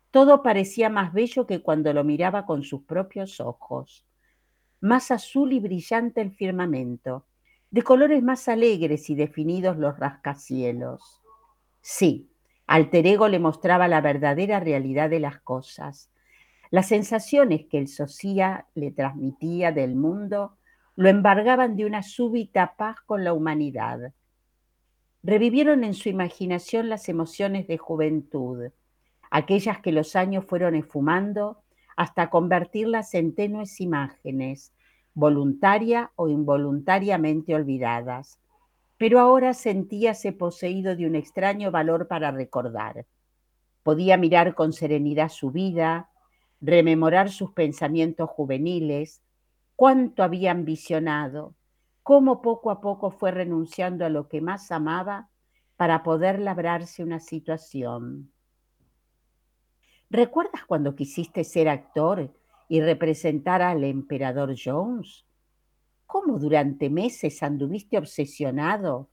Todo 0.10 0.42
parecía 0.42 0.90
más 0.90 1.12
bello 1.12 1.46
que 1.46 1.62
cuando 1.62 1.92
lo 1.92 2.06
miraba 2.06 2.46
con 2.46 2.64
sus 2.64 2.84
propios 2.84 3.42
ojos. 3.42 4.06
Más 4.80 5.12
azul 5.12 5.52
y 5.52 5.60
brillante 5.60 6.22
el 6.22 6.32
firmamento, 6.32 7.26
de 7.72 7.82
colores 7.82 8.24
más 8.24 8.48
alegres 8.48 9.10
y 9.10 9.16
definidos 9.16 9.76
los 9.76 10.00
rascacielos. 10.00 11.22
Sí, 11.82 12.32
Alter 12.68 13.06
Ego 13.06 13.28
le 13.28 13.40
mostraba 13.40 13.90
la 13.90 14.00
verdadera 14.00 14.62
realidad 14.62 15.10
de 15.10 15.20
las 15.20 15.42
cosas. 15.42 16.10
Las 16.72 16.88
sensaciones 16.88 17.66
que 17.66 17.80
el 17.80 17.90
Socia 17.90 18.68
le 18.76 18.92
transmitía 18.92 19.74
del 19.74 19.98
mundo 19.98 20.56
lo 21.00 21.08
embargaban 21.08 21.78
de 21.78 21.86
una 21.86 22.04
súbita 22.04 22.76
paz 22.76 22.98
con 23.06 23.24
la 23.24 23.32
humanidad. 23.32 24.12
Revivieron 25.24 25.86
en 25.86 25.94
su 25.94 26.10
imaginación 26.10 26.90
las 26.90 27.08
emociones 27.08 27.68
de 27.68 27.78
juventud, 27.78 28.72
aquellas 29.32 29.80
que 29.80 29.94
los 29.94 30.18
años 30.18 30.44
fueron 30.44 30.76
esfumando 30.76 31.64
hasta 31.96 32.30
convertirlas 32.30 33.14
en 33.14 33.34
tenues 33.34 33.80
imágenes, 33.80 34.74
voluntaria 35.14 36.12
o 36.18 36.28
involuntariamente 36.28 37.56
olvidadas, 37.56 38.38
pero 38.98 39.22
ahora 39.22 39.54
sentíase 39.54 40.34
poseído 40.34 40.98
de 40.98 41.08
un 41.08 41.16
extraño 41.16 41.72
valor 41.72 42.10
para 42.10 42.32
recordar. 42.32 43.06
Podía 43.84 44.18
mirar 44.18 44.54
con 44.54 44.74
serenidad 44.74 45.30
su 45.30 45.50
vida, 45.52 46.10
rememorar 46.60 47.30
sus 47.30 47.54
pensamientos 47.54 48.30
juveniles, 48.30 49.22
cuánto 49.80 50.24
había 50.24 50.52
ambicionado, 50.52 51.56
cómo 52.04 52.42
poco 52.42 52.70
a 52.70 52.82
poco 52.82 53.12
fue 53.12 53.32
renunciando 53.32 54.04
a 54.04 54.10
lo 54.10 54.28
que 54.28 54.42
más 54.42 54.74
amaba 54.74 55.30
para 55.78 56.04
poder 56.04 56.38
labrarse 56.40 57.02
una 57.02 57.22
situación. 57.22 58.30
¿Recuerdas 60.10 60.66
cuando 60.66 60.98
quisiste 60.98 61.46
ser 61.46 61.70
actor 61.70 62.30
y 62.68 62.82
representar 62.82 63.62
al 63.62 63.86
emperador 63.86 64.54
Jones? 64.62 65.26
¿Cómo 66.06 66.40
durante 66.40 66.90
meses 66.90 67.42
anduviste 67.42 67.98
obsesionado 67.98 69.08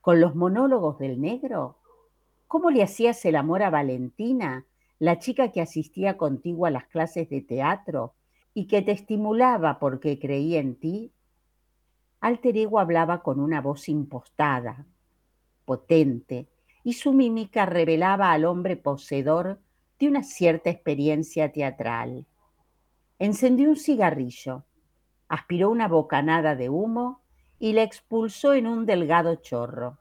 con 0.00 0.20
los 0.20 0.34
monólogos 0.34 0.98
del 0.98 1.20
negro? 1.20 1.78
¿Cómo 2.48 2.72
le 2.72 2.82
hacías 2.82 3.24
el 3.26 3.36
amor 3.36 3.62
a 3.62 3.70
Valentina, 3.70 4.66
la 4.98 5.20
chica 5.20 5.52
que 5.52 5.60
asistía 5.60 6.16
contigo 6.16 6.66
a 6.66 6.72
las 6.72 6.86
clases 6.86 7.28
de 7.30 7.42
teatro 7.42 8.16
y 8.54 8.66
que 8.66 8.82
te 8.82 8.92
estimulaba 8.92 9.78
porque 9.78 10.18
creía 10.18 10.60
en 10.60 10.76
ti? 10.76 11.12
Alter 12.20 12.56
Ego 12.56 12.78
hablaba 12.78 13.22
con 13.22 13.40
una 13.40 13.60
voz 13.60 13.88
impostada, 13.88 14.86
potente, 15.64 16.48
y 16.82 16.94
su 16.94 17.12
mímica 17.12 17.66
revelaba 17.66 18.32
al 18.32 18.44
hombre 18.44 18.76
poseedor 18.76 19.60
de 19.98 20.08
una 20.08 20.22
cierta 20.22 20.70
experiencia 20.70 21.52
teatral. 21.52 22.26
Encendió 23.18 23.68
un 23.68 23.76
cigarrillo 23.76 24.64
aspiró 25.30 25.70
una 25.70 25.86
bocanada 25.86 26.56
de 26.56 26.68
humo 26.68 27.22
y 27.60 27.72
la 27.72 27.84
expulsó 27.84 28.52
en 28.52 28.66
un 28.66 28.84
delgado 28.84 29.36
chorro. 29.36 29.98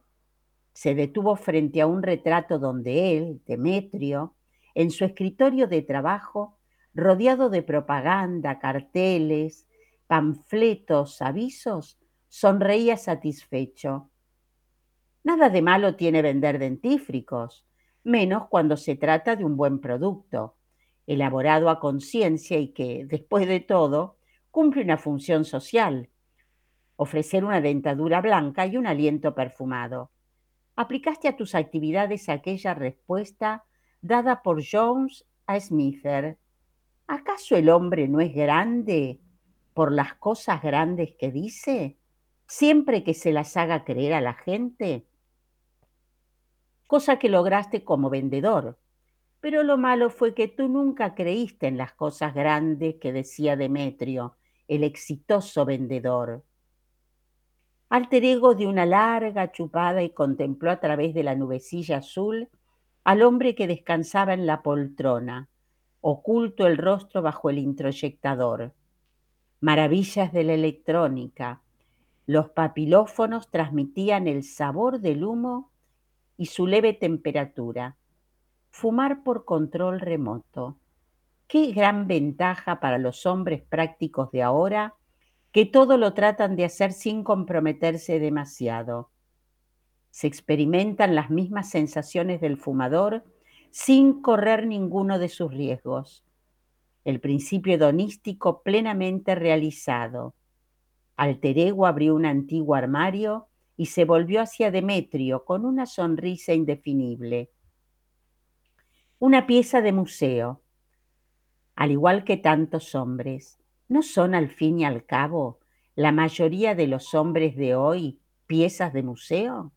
Se 0.74 0.96
detuvo 0.96 1.36
frente 1.36 1.82
a 1.82 1.88
un 1.88 2.02
retrato 2.02 2.58
donde 2.58 3.16
él, 3.16 3.42
Demetrio, 3.46 4.34
en 4.74 4.90
su 4.90 5.06
escritorio 5.06 5.68
de 5.68 5.84
trabajo, 5.84 6.58
rodeado 7.00 7.50
de 7.50 7.64
propaganda, 7.64 8.60
carteles, 8.60 9.68
panfletos, 10.08 11.22
avisos, 11.22 11.98
sonreía 12.28 12.98
satisfecho. 12.98 14.10
Nada 15.24 15.50
de 15.50 15.62
malo 15.62 15.96
tiene 15.96 16.22
vender 16.22 16.60
dentífricos, 16.60 17.66
menos 18.04 18.48
cuando 18.48 18.78
se 18.78 18.96
trata 18.96 19.36
de 19.36 19.44
un 19.44 19.58
buen 19.58 19.80
producto, 19.80 20.56
elaborado 21.06 21.70
a 21.70 21.80
conciencia 21.80 22.58
y 22.60 22.70
que, 22.70 23.06
después 23.06 23.48
de 23.48 23.60
todo, 23.60 24.18
cumple 24.52 24.84
una 24.84 24.98
función 24.98 25.46
social, 25.46 26.10
ofrecer 26.96 27.44
una 27.44 27.62
dentadura 27.62 28.22
blanca 28.22 28.68
y 28.68 28.78
un 28.78 28.88
aliento 28.88 29.34
perfumado. 29.34 30.12
Aplicaste 30.76 31.28
a 31.28 31.36
tus 31.36 31.56
actividades 31.56 32.30
aquella 32.30 32.74
respuesta 32.74 33.66
dada 34.02 34.42
por 34.42 34.64
Jones 34.64 35.26
a 35.46 35.60
Smither. 35.60 36.38
¿Acaso 37.12 37.56
el 37.56 37.70
hombre 37.70 38.08
no 38.08 38.20
es 38.20 38.36
grande 38.36 39.20
por 39.74 39.92
las 39.92 40.14
cosas 40.14 40.62
grandes 40.62 41.16
que 41.18 41.32
dice, 41.32 41.98
siempre 42.46 43.04
que 43.04 43.16
se 43.16 43.34
las 43.34 43.58
haga 43.58 43.84
creer 43.84 44.14
a 44.14 44.22
la 44.22 44.36
gente? 44.36 45.08
Cosa 46.86 47.18
que 47.18 47.28
lograste 47.28 47.84
como 47.84 48.12
vendedor. 48.12 48.78
Pero 49.40 49.64
lo 49.64 49.76
malo 49.76 50.12
fue 50.12 50.36
que 50.36 50.50
tú 50.50 50.68
nunca 50.68 51.16
creíste 51.16 51.66
en 51.66 51.78
las 51.78 51.94
cosas 51.94 52.36
grandes 52.36 52.98
que 53.02 53.12
decía 53.12 53.56
Demetrio, 53.56 54.36
el 54.68 54.84
exitoso 54.84 55.66
vendedor. 55.66 56.44
Alter 57.90 58.24
ego 58.24 58.54
de 58.54 58.68
una 58.68 58.86
larga 58.86 59.52
chupada 59.52 60.04
y 60.04 60.12
contempló 60.12 60.70
a 60.70 60.80
través 60.80 61.16
de 61.16 61.24
la 61.24 61.34
nubecilla 61.34 61.98
azul 61.98 62.50
al 63.04 63.24
hombre 63.24 63.56
que 63.56 63.66
descansaba 63.66 64.36
en 64.36 64.46
la 64.46 64.62
poltrona, 64.62 65.50
oculto 66.02 66.68
el 66.68 66.78
rostro 66.78 67.22
bajo 67.22 67.50
el 67.50 67.58
introyectador. 67.58 68.74
Maravillas 69.62 70.32
de 70.32 70.44
la 70.44 70.54
electrónica. 70.54 71.62
Los 72.26 72.50
papilófonos 72.50 73.50
transmitían 73.50 74.28
el 74.28 74.44
sabor 74.44 75.00
del 75.00 75.24
humo 75.24 75.72
y 76.38 76.46
su 76.46 76.68
leve 76.68 76.94
temperatura. 76.94 77.98
Fumar 78.70 79.24
por 79.24 79.46
control 79.46 80.00
remoto. 80.00 80.78
Qué 81.48 81.72
gran 81.72 82.08
ventaja 82.08 82.80
para 82.80 82.98
los 82.98 83.26
hombres 83.26 83.64
prácticos 83.64 84.32
de 84.32 84.44
ahora 84.44 84.96
que 85.52 85.66
todo 85.66 85.98
lo 85.98 86.14
tratan 86.14 86.56
de 86.56 86.66
hacer 86.66 86.94
sin 86.94 87.24
comprometerse 87.24 88.20
demasiado. 88.20 89.10
Se 90.12 90.28
experimentan 90.28 91.16
las 91.16 91.30
mismas 91.30 91.70
sensaciones 91.70 92.40
del 92.40 92.58
fumador 92.58 93.24
sin 93.72 94.22
correr 94.22 94.68
ninguno 94.68 95.20
de 95.20 95.30
sus 95.30 95.54
riesgos. 95.54 96.24
El 97.06 97.20
principio 97.20 97.76
hedonístico 97.76 98.62
plenamente 98.62 99.36
realizado. 99.36 100.36
Alter 101.16 101.58
ego 101.58 101.86
abrió 101.86 102.16
un 102.16 102.26
antiguo 102.26 102.76
armario 102.76 103.48
y 103.78 103.88
se 103.88 104.06
volvió 104.06 104.42
hacia 104.42 104.72
Demetrio 104.72 105.46
con 105.46 105.66
una 105.66 105.86
sonrisa 105.86 106.54
indefinible. 106.54 107.50
Una 109.20 109.48
pieza 109.48 109.82
de 109.82 109.92
museo 109.92 110.62
al 111.80 111.92
igual 111.92 112.26
que 112.26 112.36
tantos 112.36 112.94
hombres, 112.94 113.58
¿no 113.88 114.02
son 114.02 114.36
al 114.36 114.50
fin 114.50 114.82
y 114.82 114.84
al 114.84 115.06
cabo 115.06 115.60
la 115.96 116.12
mayoría 116.12 116.76
de 116.76 116.88
los 116.88 117.14
hombres 117.14 117.56
de 117.56 117.74
hoy 117.74 118.20
piezas 118.48 118.92
de 118.92 119.02
museo? 119.02 119.72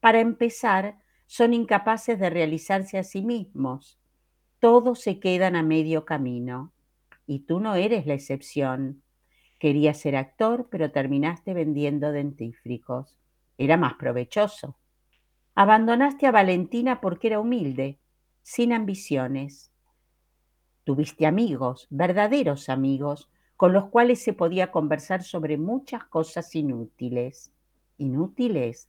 Para 0.00 0.18
empezar, 0.18 0.98
son 1.28 1.52
incapaces 1.52 2.18
de 2.18 2.30
realizarse 2.30 2.96
a 2.96 3.04
sí 3.04 3.20
mismos. 3.20 3.98
Todos 4.60 5.00
se 5.00 5.20
quedan 5.20 5.56
a 5.56 5.62
medio 5.62 6.06
camino. 6.06 6.72
Y 7.26 7.40
tú 7.40 7.60
no 7.60 7.74
eres 7.74 8.06
la 8.06 8.14
excepción. 8.14 9.02
Querías 9.58 9.98
ser 9.98 10.16
actor, 10.16 10.68
pero 10.70 10.90
terminaste 10.90 11.52
vendiendo 11.52 12.12
dentífricos. 12.12 13.14
Era 13.58 13.76
más 13.76 13.94
provechoso. 13.94 14.78
Abandonaste 15.54 16.26
a 16.26 16.32
Valentina 16.32 17.02
porque 17.02 17.26
era 17.26 17.40
humilde, 17.40 17.98
sin 18.42 18.72
ambiciones. 18.72 19.70
Tuviste 20.84 21.26
amigos, 21.26 21.88
verdaderos 21.90 22.70
amigos, 22.70 23.28
con 23.58 23.74
los 23.74 23.90
cuales 23.90 24.22
se 24.22 24.32
podía 24.32 24.70
conversar 24.70 25.22
sobre 25.22 25.58
muchas 25.58 26.04
cosas 26.04 26.54
inútiles. 26.54 27.52
¿Inútiles? 27.98 28.88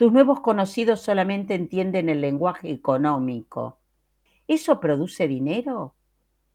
Tus 0.00 0.10
nuevos 0.10 0.40
conocidos 0.40 1.02
solamente 1.02 1.54
entienden 1.54 2.08
el 2.08 2.22
lenguaje 2.22 2.70
económico. 2.70 3.80
¿Eso 4.48 4.80
produce 4.80 5.28
dinero? 5.28 5.94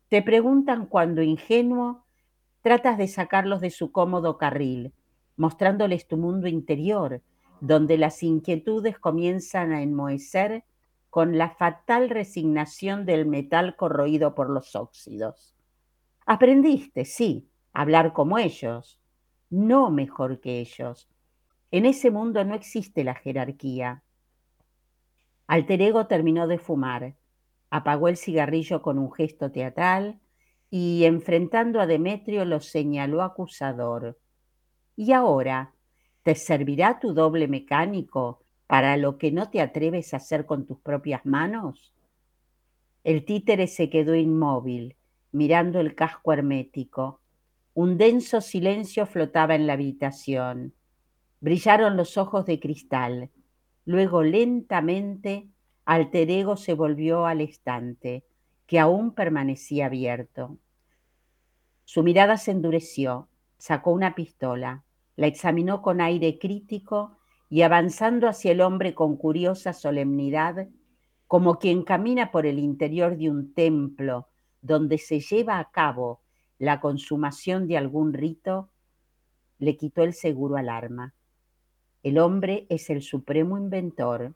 Te 0.10 0.24
preguntan 0.24 0.88
cuando 0.88 1.22
ingenuo 1.22 2.06
tratas 2.64 2.98
de 2.98 3.08
sacarlos 3.08 3.62
de 3.62 3.70
su 3.70 3.92
cómodo 3.92 4.40
carril, 4.40 4.94
mostrándoles 5.38 6.08
tu 6.08 6.18
mundo 6.18 6.48
interior, 6.48 7.22
donde 7.62 8.00
las 8.00 8.24
inquietudes 8.24 8.98
comienzan 8.98 9.74
a 9.74 9.84
enmohecer 9.84 10.64
con 11.12 11.38
la 11.38 11.52
fatal 11.52 12.10
resignación 12.10 13.06
del 13.06 13.28
metal 13.28 13.76
corroído 13.76 14.34
por 14.34 14.50
los 14.50 14.76
óxidos. 14.76 15.54
Aprendiste, 16.26 17.06
sí, 17.06 17.48
a 17.74 17.84
hablar 17.84 18.12
como 18.12 18.40
ellos, 18.40 19.00
no 19.52 19.92
mejor 19.92 20.40
que 20.40 20.62
ellos. 20.62 21.08
En 21.76 21.86
ese 21.86 22.10
mundo 22.10 22.46
no 22.46 22.56
existe 22.56 23.04
la 23.04 23.16
jerarquía. 23.16 24.02
Alter 25.46 25.82
Ego 25.82 26.08
terminó 26.08 26.48
de 26.48 26.58
fumar, 26.58 27.18
apagó 27.70 28.08
el 28.08 28.16
cigarrillo 28.16 28.82
con 28.82 28.98
un 28.98 29.12
gesto 29.12 29.52
teatral 29.52 30.22
y, 30.70 31.04
enfrentando 31.04 31.82
a 31.82 31.86
Demetrio, 31.86 32.46
lo 32.46 32.62
señaló 32.62 33.22
acusador. 33.22 34.18
¿Y 34.96 35.12
ahora? 35.12 35.74
¿Te 36.24 36.36
servirá 36.36 36.98
tu 37.02 37.14
doble 37.14 37.50
mecánico 37.50 38.40
para 38.68 38.96
lo 38.96 39.18
que 39.18 39.34
no 39.34 39.50
te 39.50 39.60
atreves 39.60 40.14
a 40.14 40.18
hacer 40.18 40.46
con 40.46 40.66
tus 40.66 40.80
propias 40.80 41.26
manos? 41.26 41.94
El 43.04 43.26
títere 43.26 43.68
se 43.68 43.90
quedó 43.90 44.16
inmóvil, 44.16 44.96
mirando 45.34 45.82
el 45.82 45.94
casco 45.94 46.32
hermético. 46.32 47.20
Un 47.74 47.98
denso 47.98 48.40
silencio 48.40 49.06
flotaba 49.06 49.56
en 49.56 49.68
la 49.68 49.74
habitación. 49.74 50.74
Brillaron 51.46 51.96
los 51.96 52.18
ojos 52.18 52.48
de 52.48 52.60
cristal. 52.60 53.30
Luego 53.86 54.24
lentamente 54.24 55.48
Alter 55.86 56.32
Ego 56.32 56.58
se 56.58 56.74
volvió 56.74 57.28
al 57.28 57.40
estante, 57.40 58.26
que 58.66 58.80
aún 58.80 59.14
permanecía 59.14 59.86
abierto. 59.86 60.58
Su 61.84 62.02
mirada 62.02 62.38
se 62.38 62.50
endureció, 62.50 63.30
sacó 63.60 63.92
una 63.92 64.16
pistola, 64.16 64.86
la 65.18 65.28
examinó 65.28 65.84
con 65.84 66.02
aire 66.02 66.40
crítico 66.40 67.20
y 67.48 67.62
avanzando 67.62 68.28
hacia 68.28 68.52
el 68.52 68.62
hombre 68.62 68.96
con 68.96 69.16
curiosa 69.16 69.74
solemnidad, 69.74 70.68
como 71.28 71.60
quien 71.60 71.84
camina 71.84 72.32
por 72.32 72.48
el 72.48 72.58
interior 72.58 73.18
de 73.18 73.30
un 73.30 73.54
templo 73.54 74.30
donde 74.64 74.98
se 74.98 75.20
lleva 75.20 75.60
a 75.60 75.70
cabo 75.70 76.22
la 76.58 76.80
consumación 76.80 77.68
de 77.68 77.78
algún 77.78 78.14
rito, 78.14 78.72
le 79.60 79.78
quitó 79.78 80.02
el 80.02 80.16
seguro 80.16 80.58
al 80.58 80.70
arma. 80.70 81.14
El 82.06 82.20
hombre 82.20 82.66
es 82.70 82.90
el 82.90 83.02
supremo 83.02 83.58
inventor. 83.58 84.34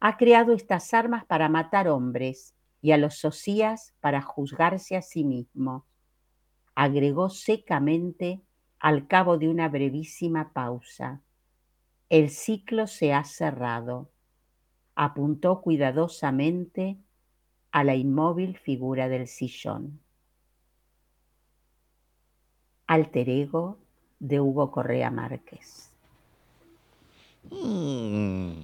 Ha 0.00 0.18
creado 0.18 0.52
estas 0.52 0.92
armas 0.92 1.24
para 1.24 1.48
matar 1.48 1.88
hombres 1.88 2.54
y 2.82 2.92
a 2.92 2.98
los 2.98 3.14
socias 3.14 3.94
para 4.00 4.20
juzgarse 4.20 4.94
a 4.94 5.00
sí 5.00 5.24
mismo 5.24 5.86
agregó 6.78 7.28
secamente 7.28 8.40
al 8.78 9.08
cabo 9.08 9.36
de 9.36 9.48
una 9.48 9.68
brevísima 9.68 10.52
pausa. 10.52 11.20
El 12.08 12.30
ciclo 12.30 12.86
se 12.86 13.12
ha 13.12 13.24
cerrado. 13.24 14.08
Apuntó 14.94 15.60
cuidadosamente 15.60 16.96
a 17.72 17.82
la 17.82 17.96
inmóvil 17.96 18.56
figura 18.58 19.08
del 19.08 19.26
sillón. 19.26 19.98
Alter 22.86 23.28
ego 23.28 23.78
de 24.20 24.38
Hugo 24.38 24.70
Correa 24.70 25.10
Márquez. 25.10 25.90
Mm. 27.50 28.60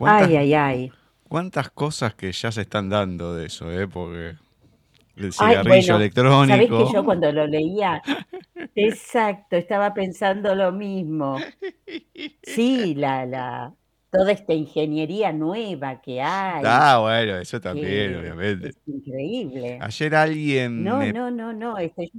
Ay, 0.00 0.36
ay, 0.36 0.54
ay. 0.54 0.92
¿Cuántas 1.28 1.70
cosas 1.70 2.14
que 2.14 2.30
ya 2.32 2.52
se 2.52 2.62
están 2.62 2.88
dando 2.88 3.34
de 3.34 3.46
eso, 3.46 3.70
eh? 3.72 3.88
Porque 3.88 4.36
el 5.16 5.32
cigarrillo 5.32 5.96
electrónico. 5.96 6.46
Sabés 6.46 6.68
que 6.68 6.92
yo 6.92 7.04
cuando 7.04 7.32
lo 7.32 7.46
leía, 7.46 8.02
exacto, 8.74 9.56
estaba 9.56 9.94
pensando 9.94 10.54
lo 10.54 10.72
mismo. 10.72 11.38
Sí, 12.42 12.94
la, 12.94 13.26
la, 13.26 13.72
toda 14.10 14.32
esta 14.32 14.52
ingeniería 14.52 15.32
nueva 15.32 16.00
que 16.00 16.20
hay. 16.20 16.62
Ah, 16.64 16.98
bueno, 17.00 17.38
eso 17.38 17.60
también, 17.60 18.16
obviamente. 18.16 18.68
Es 18.68 18.78
increíble. 18.86 19.78
Ayer 19.80 20.14
alguien. 20.14 20.84
No, 20.84 21.04
no, 21.04 21.30
no, 21.30 21.52
no. 21.52 21.78
Este... 21.78 22.12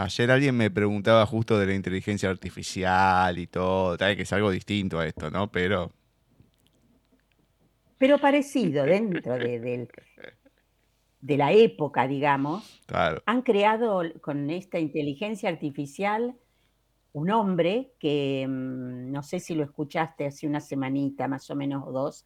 Ayer 0.00 0.30
alguien 0.30 0.56
me 0.56 0.70
preguntaba 0.70 1.26
justo 1.26 1.58
de 1.58 1.66
la 1.66 1.74
inteligencia 1.74 2.30
artificial 2.30 3.36
y 3.36 3.48
todo, 3.48 3.96
tal 3.96 4.14
que 4.14 4.22
es 4.22 4.32
algo 4.32 4.52
distinto 4.52 5.00
a 5.00 5.06
esto, 5.08 5.28
¿no? 5.28 5.50
Pero. 5.50 5.90
Pero 7.98 8.18
parecido 8.18 8.84
dentro 8.84 9.36
de, 9.36 9.58
del, 9.58 9.88
de 11.20 11.36
la 11.36 11.50
época, 11.50 12.06
digamos, 12.06 12.80
han 13.26 13.42
creado 13.42 14.02
con 14.20 14.50
esta 14.50 14.78
inteligencia 14.78 15.48
artificial 15.48 16.36
un 17.12 17.30
hombre 17.30 17.90
que, 17.98 18.46
mm, 18.48 19.10
no 19.10 19.24
sé 19.24 19.40
si 19.40 19.56
lo 19.56 19.64
escuchaste 19.64 20.26
hace 20.26 20.46
una 20.46 20.60
semanita 20.60 21.26
más 21.26 21.50
o 21.50 21.56
menos 21.56 21.82
o 21.84 21.90
dos, 21.90 22.24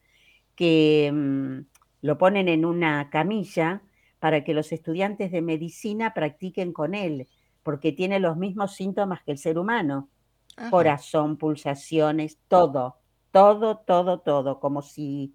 que 0.55 1.11
mm, 1.11 1.61
lo 2.03 2.19
ponen 2.19 2.51
en 2.51 2.67
una 2.67 3.09
camilla 3.09 3.81
para 4.19 4.45
que 4.45 4.53
los 4.53 4.73
estudiantes 4.73 5.33
de 5.33 5.41
medicina 5.41 6.13
practiquen 6.13 6.75
con 6.75 6.95
él, 6.95 7.29
porque 7.63 7.93
tiene 7.93 8.21
los 8.21 8.37
mismos 8.37 8.75
síntomas 8.75 9.23
que 9.23 9.33
el 9.33 9.39
ser 9.39 9.59
humano. 9.59 10.09
Corazón, 10.71 11.39
pulsaciones, 11.39 12.39
todo, 12.47 12.97
todo, 13.31 13.79
todo, 13.79 14.21
todo, 14.21 14.61
como 14.61 14.83
si, 14.83 15.35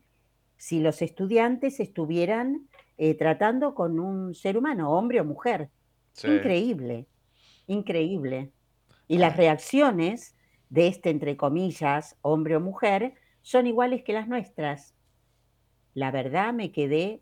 si 0.58 0.80
los 0.80 1.02
estudiantes 1.02 1.80
estuvieran 1.80 2.68
eh, 2.98 3.16
tratando 3.16 3.74
con 3.74 4.00
un 4.00 4.36
ser 4.36 4.58
humano, 4.58 4.92
hombre 4.92 5.20
o 5.20 5.26
mujer. 5.26 5.70
Increíble, 6.24 7.08
increíble. 7.66 8.52
Y 9.08 9.18
las 9.18 9.38
reacciones 9.38 10.36
de 10.70 10.88
este, 10.88 11.10
entre 11.10 11.38
comillas, 11.38 12.18
hombre 12.22 12.56
o 12.56 12.60
mujer, 12.60 13.14
son 13.42 13.68
iguales 13.68 14.04
que 14.04 14.14
las 14.14 14.28
nuestras. 14.28 14.94
La 15.94 16.12
verdad 16.12 16.54
me 16.54 16.72
quedé, 16.72 17.22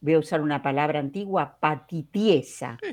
voy 0.00 0.14
a 0.14 0.18
usar 0.18 0.40
una 0.40 0.62
palabra 0.62 1.00
antigua, 1.00 1.58
patitiesa. 1.60 2.78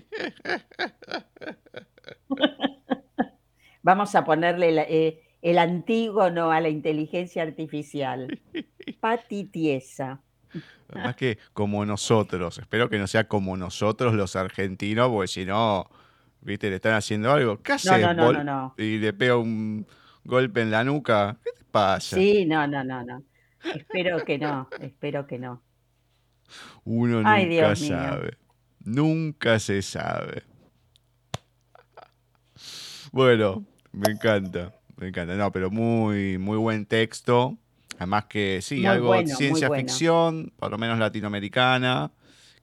Vamos 3.82 4.16
a 4.16 4.24
ponerle 4.24 4.86
eh, 4.88 5.22
el 5.42 5.58
antiguo 5.58 6.30
no 6.30 6.52
a 6.52 6.62
la 6.62 6.70
inteligencia 6.70 7.44
artificial. 7.44 8.40
Patitiesa. 9.00 10.22
Más 10.94 11.16
que 11.16 11.38
como 11.54 11.86
nosotros. 11.86 12.60
Espero 12.60 12.90
que 12.90 12.98
no 12.98 13.08
sea 13.08 13.28
como 13.28 13.58
nosotros 13.58 14.14
los 14.14 14.36
argentinos, 14.36 15.10
porque 15.10 15.28
si 15.28 15.46
no, 15.46 15.90
viste, 16.42 16.70
le 16.70 16.76
están 16.78 16.94
haciendo 16.94 17.32
algo. 17.32 17.60
No, 17.86 18.14
no, 18.14 18.34
no, 18.34 18.44
no, 18.44 18.76
Y 18.78 19.00
le 19.00 19.14
pega 19.14 19.38
un 19.38 19.86
golpe 20.24 20.62
en 20.62 20.72
la 20.72 20.84
nuca. 20.84 21.38
¿Qué 21.44 21.52
te 21.52 21.66
pasa? 21.66 22.16
Sí, 22.16 22.46
no, 22.46 22.66
no, 22.68 22.84
no, 22.84 23.04
no. 23.04 23.24
Espero 23.74 24.24
que 24.24 24.38
no, 24.38 24.70
espero 24.80 25.26
que 25.26 25.40
no. 25.40 25.62
Uno 26.84 27.22
nunca 27.22 27.76
sabe. 27.76 28.38
Nunca 28.84 29.60
se 29.60 29.82
sabe. 29.82 30.44
Bueno, 33.12 33.64
me 33.92 34.12
encanta, 34.12 34.74
me 34.98 35.10
encanta. 35.10 35.36
No, 35.36 35.52
pero 35.52 35.70
muy, 35.70 36.38
muy 36.38 36.58
buen 36.58 36.86
texto. 36.86 37.58
Además 37.98 38.26
que 38.26 38.60
sí, 38.62 38.86
algo 38.86 39.14
de 39.14 39.28
ciencia 39.28 39.70
ficción, 39.70 40.52
por 40.58 40.72
lo 40.72 40.78
menos 40.78 40.98
latinoamericana, 40.98 42.12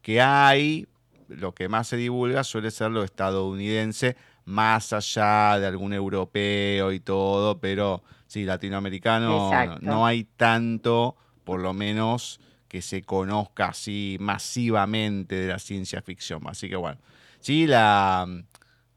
que 0.02 0.20
hay, 0.20 0.88
lo 1.28 1.54
que 1.54 1.68
más 1.68 1.86
se 1.88 1.96
divulga 1.96 2.44
suele 2.44 2.70
ser 2.70 2.90
lo 2.90 3.04
estadounidense, 3.04 4.16
más 4.44 4.92
allá 4.92 5.58
de 5.60 5.66
algún 5.66 5.92
europeo 5.92 6.92
y 6.92 7.00
todo, 7.00 7.60
pero 7.60 8.02
sí, 8.26 8.44
latinoamericano 8.44 9.50
no, 9.80 10.04
hay 10.04 10.24
tanto, 10.24 11.16
por 11.44 11.60
lo 11.60 11.72
menos 11.72 12.40
que 12.70 12.82
se 12.82 13.02
conozca 13.02 13.66
así 13.66 14.16
masivamente 14.20 15.34
de 15.34 15.48
la 15.48 15.58
ciencia 15.58 16.00
ficción. 16.02 16.40
Así 16.46 16.68
que 16.68 16.76
bueno, 16.76 17.00
sí, 17.40 17.66
la, 17.66 18.24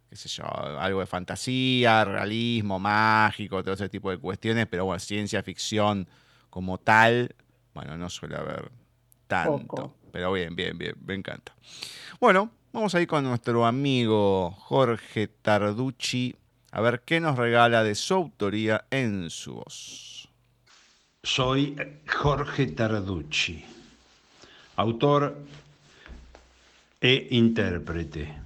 qué 0.07 0.15
sé 0.15 0.29
yo, 0.29 0.43
algo 0.45 0.99
de 0.99 1.07
fantasía, 1.07 2.05
realismo, 2.05 2.77
mágico, 2.77 3.63
todo 3.63 3.73
ese 3.73 3.89
tipo 3.89 4.11
de 4.11 4.19
cuestiones, 4.19 4.67
pero 4.69 4.85
bueno, 4.85 4.99
ciencia 4.99 5.41
ficción 5.41 6.07
como 6.51 6.77
tal, 6.77 7.35
bueno, 7.73 7.97
no 7.97 8.11
suele 8.11 8.35
haber 8.35 8.71
tanto. 9.25 9.95
Pero 10.11 10.31
bien, 10.31 10.55
bien, 10.55 10.77
bien, 10.77 10.93
me 11.03 11.15
encanta. 11.15 11.55
Bueno, 12.19 12.51
vamos 12.71 12.93
a 12.93 13.01
ir 13.01 13.07
con 13.07 13.23
nuestro 13.23 13.65
amigo 13.65 14.51
Jorge 14.51 15.27
Tarducci 15.29 16.35
a 16.71 16.81
ver 16.81 17.01
qué 17.01 17.19
nos 17.19 17.39
regala 17.39 17.83
de 17.83 17.95
su 17.95 18.13
autoría 18.13 18.85
en 18.91 19.31
su 19.31 19.55
voz. 19.55 20.12
Soy 21.23 21.75
Jorge 22.05 22.67
Tarducci, 22.73 23.63
autor 24.75 25.35
e 26.99 27.27
intérprete. 27.31 28.41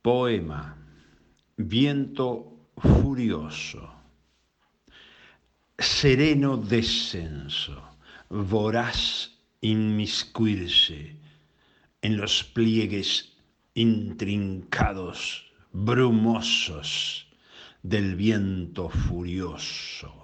Poema, 0.00 0.76
Viento 1.56 2.70
Furioso 2.76 4.02
sereno 5.82 6.56
descenso, 6.56 7.82
voraz 8.28 9.30
inmiscuirse 9.60 11.16
en 12.02 12.16
los 12.16 12.44
pliegues 12.44 13.32
intrincados, 13.74 15.50
brumosos 15.72 17.26
del 17.82 18.14
viento 18.14 18.88
furioso, 18.88 20.21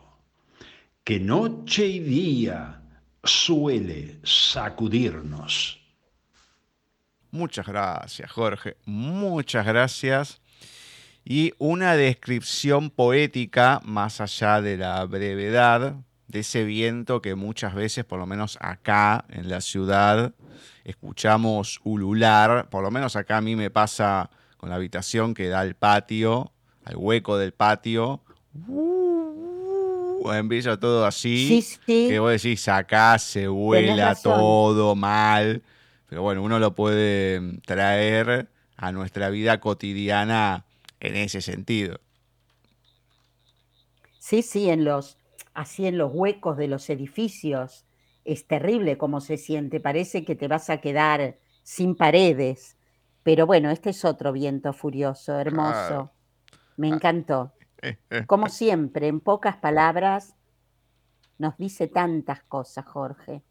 que 1.08 1.18
noche 1.18 1.86
y 1.86 2.00
día 2.00 2.82
suele 3.24 4.18
sacudirnos. 4.24 5.80
Muchas 7.30 7.66
gracias, 7.66 8.30
Jorge. 8.30 8.76
Muchas 8.84 9.64
gracias. 9.64 10.42
Y 11.24 11.54
una 11.56 11.96
descripción 11.96 12.90
poética, 12.90 13.80
más 13.86 14.20
allá 14.20 14.60
de 14.60 14.76
la 14.76 15.02
brevedad, 15.06 15.94
de 16.26 16.40
ese 16.40 16.64
viento 16.64 17.22
que 17.22 17.34
muchas 17.34 17.74
veces, 17.74 18.04
por 18.04 18.18
lo 18.18 18.26
menos 18.26 18.58
acá 18.60 19.24
en 19.30 19.48
la 19.48 19.62
ciudad, 19.62 20.34
escuchamos 20.84 21.80
ulular. 21.84 22.68
Por 22.68 22.82
lo 22.82 22.90
menos 22.90 23.16
acá 23.16 23.38
a 23.38 23.40
mí 23.40 23.56
me 23.56 23.70
pasa 23.70 24.28
con 24.58 24.68
la 24.68 24.74
habitación 24.74 25.32
que 25.32 25.48
da 25.48 25.60
al 25.60 25.74
patio, 25.74 26.52
al 26.84 26.96
hueco 26.98 27.38
del 27.38 27.52
patio. 27.52 28.20
Uh, 28.66 28.87
empieza 30.34 30.78
todo 30.78 31.04
así. 31.06 31.64
Que 31.86 32.18
vos 32.18 32.30
decís, 32.30 32.68
acá 32.68 33.18
se 33.18 33.48
vuela 33.48 34.14
todo 34.14 34.94
mal. 34.94 35.62
Pero 36.08 36.22
bueno, 36.22 36.42
uno 36.42 36.58
lo 36.58 36.74
puede 36.74 37.40
mm, 37.40 37.58
traer 37.66 38.48
a 38.76 38.92
nuestra 38.92 39.30
vida 39.30 39.60
cotidiana 39.60 40.64
en 41.00 41.16
ese 41.16 41.40
sentido. 41.40 42.00
Sí, 44.18 44.42
sí, 44.42 44.68
en 44.68 44.84
los, 44.84 45.18
así 45.54 45.86
en 45.86 45.98
los 45.98 46.10
huecos 46.12 46.56
de 46.56 46.68
los 46.68 46.88
edificios. 46.90 47.84
Es 48.24 48.46
terrible 48.46 48.98
cómo 48.98 49.20
se 49.20 49.36
siente. 49.36 49.80
Parece 49.80 50.24
que 50.24 50.34
te 50.34 50.48
vas 50.48 50.70
a 50.70 50.80
quedar 50.80 51.38
sin 51.62 51.94
paredes. 51.94 52.76
Pero 53.22 53.46
bueno, 53.46 53.70
este 53.70 53.90
es 53.90 54.04
otro 54.04 54.32
viento 54.32 54.72
furioso, 54.72 55.38
hermoso. 55.38 56.12
Me 56.76 56.90
ah. 56.90 56.94
encantó. 56.94 57.52
Como 58.26 58.48
siempre, 58.48 59.08
en 59.08 59.20
pocas 59.20 59.56
palabras, 59.56 60.34
nos 61.38 61.56
dice 61.56 61.86
tantas 61.86 62.42
cosas, 62.42 62.84
Jorge. 62.86 63.42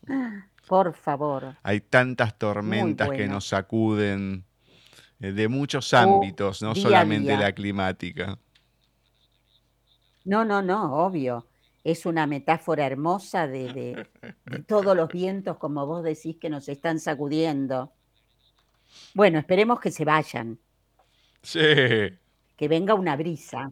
Por 0.68 0.94
favor. 0.94 1.56
Hay 1.64 1.80
tantas 1.80 2.38
tormentas 2.38 3.10
que 3.10 3.28
nos 3.28 3.48
sacuden 3.48 4.44
eh, 5.20 5.32
de 5.32 5.48
muchos 5.48 5.94
ámbitos, 5.94 6.62
no 6.62 6.76
solamente 6.76 7.38
la 7.38 7.54
climática. 7.54 8.38
No, 10.26 10.44
no, 10.44 10.62
no, 10.62 10.94
obvio. 11.06 11.48
Es 11.86 12.06
una 12.06 12.28
metáfora 12.28 12.86
hermosa 12.86 13.48
de, 13.48 14.06
todos 14.68 14.94
los 14.94 15.08
vientos, 15.10 15.56
como 15.56 15.86
vos 15.88 16.04
decís, 16.04 16.36
que 16.36 16.50
nos 16.50 16.68
están 16.68 17.00
sacudiendo. 17.00 17.94
Bueno, 19.14 19.40
esperemos 19.40 19.80
que 19.80 19.92
se 19.92 20.04
vayan. 20.04 20.60
Sí. 21.42 21.60
Que 22.58 22.68
venga 22.68 22.94
una 22.94 23.16
brisa. 23.16 23.72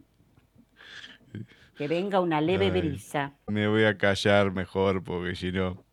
Que 1.76 1.88
venga 1.88 2.20
una 2.20 2.40
leve 2.40 2.70
brisa. 2.70 3.34
Me 3.48 3.68
voy 3.68 3.84
a 3.84 3.98
callar 3.98 4.50
mejor 4.50 5.04
porque 5.04 5.36
si 5.36 5.52
no, 5.52 5.84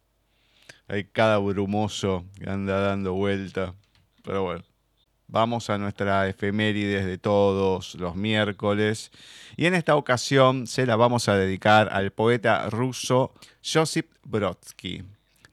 hay 0.88 1.04
cada 1.06 1.38
brumoso 1.39 2.26
que 2.39 2.50
anda 2.50 2.80
dando 2.80 3.13
vuelta. 3.13 3.74
Pero 4.24 4.43
bueno, 4.43 4.63
vamos 5.28 5.69
a 5.69 5.78
nuestra 5.78 6.28
efemérides 6.30 7.06
de 7.06 7.17
todos 7.17 7.96
los 7.96 8.15
miércoles. 8.15 9.12
Y 9.58 9.65
en 9.65 9.74
esta 9.74 9.96
ocasión 9.96 10.67
se 10.67 10.86
la 10.86 10.96
vamos 10.96 11.28
a 11.28 11.36
dedicar 11.36 11.89
al 11.91 12.12
poeta 12.12 12.69
ruso 12.69 13.34
Josip 13.62 14.12
Brodsky. 14.24 15.04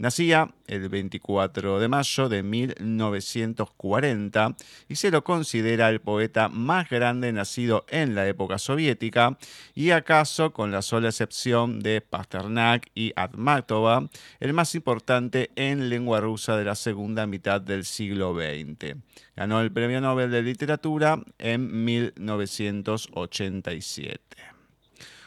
Nacía 0.01 0.53
el 0.67 0.89
24 0.89 1.79
de 1.79 1.89
mayo 1.89 2.31
de 2.31 2.43
1940 2.43 4.57
y 4.89 4.97
se 4.97 5.11
lo 5.11 5.23
considera 5.23 5.91
el 5.91 6.01
poeta 6.01 6.49
más 6.49 6.89
grande 6.89 7.31
nacido 7.35 7.85
en 7.87 8.15
la 8.15 8.27
época 8.27 8.57
soviética 8.57 9.37
y 9.75 9.91
acaso, 9.91 10.55
con 10.55 10.71
la 10.71 10.81
sola 10.81 11.11
excepción 11.11 11.81
de 11.81 12.01
Pasternak 12.01 12.91
y 12.95 13.13
Atmatova, 13.15 14.09
el 14.39 14.55
más 14.55 14.75
importante 14.75 15.51
en 15.55 15.91
lengua 15.91 16.23
rusa 16.23 16.57
de 16.57 16.65
la 16.65 16.77
segunda 16.77 17.27
mitad 17.27 17.61
del 17.61 17.85
siglo 17.85 18.35
XX. 18.35 18.97
Ganó 19.37 19.61
el 19.61 19.71
Premio 19.71 20.01
Nobel 20.01 20.31
de 20.31 20.41
Literatura 20.41 21.23
en 21.37 21.85
1987. 21.85 24.19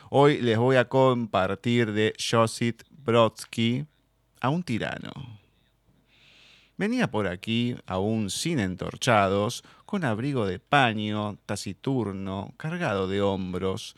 Hoy 0.09 0.41
les 0.41 0.57
voy 0.57 0.77
a 0.77 0.89
compartir 0.89 1.91
de 1.91 2.15
Josip 2.17 2.81
Brodsky, 2.89 3.85
a 4.43 4.49
un 4.49 4.61
tirano. 4.61 5.11
Venía 6.75 7.09
por 7.09 7.27
aquí, 7.27 7.75
aún 7.85 8.29
sin 8.29 8.59
entorchados, 8.59 9.63
con 9.85 10.03
abrigo 10.03 10.45
de 10.45 10.59
paño, 10.59 11.37
taciturno, 11.45 12.53
cargado 12.57 13.07
de 13.07 13.21
hombros. 13.21 13.95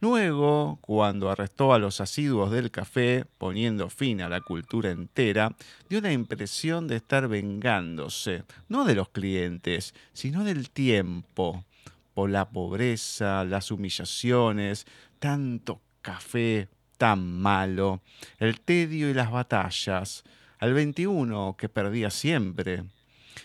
Luego, 0.00 0.78
cuando 0.82 1.30
arrestó 1.30 1.72
a 1.72 1.78
los 1.78 2.00
asiduos 2.02 2.50
del 2.50 2.70
café, 2.70 3.24
poniendo 3.38 3.88
fin 3.88 4.20
a 4.20 4.28
la 4.28 4.42
cultura 4.42 4.90
entera, 4.90 5.56
dio 5.88 6.02
la 6.02 6.12
impresión 6.12 6.88
de 6.88 6.96
estar 6.96 7.26
vengándose, 7.26 8.44
no 8.68 8.84
de 8.84 8.96
los 8.96 9.08
clientes, 9.08 9.94
sino 10.12 10.44
del 10.44 10.68
tiempo, 10.68 11.64
por 12.12 12.28
la 12.28 12.50
pobreza, 12.50 13.44
las 13.44 13.70
humillaciones, 13.70 14.86
tanto 15.20 15.80
café, 16.02 16.68
tan 16.96 17.40
malo, 17.40 18.00
el 18.38 18.60
tedio 18.60 19.10
y 19.10 19.14
las 19.14 19.30
batallas, 19.30 20.24
al 20.58 20.74
21 20.74 21.56
que 21.58 21.68
perdía 21.68 22.10
siempre. 22.10 22.84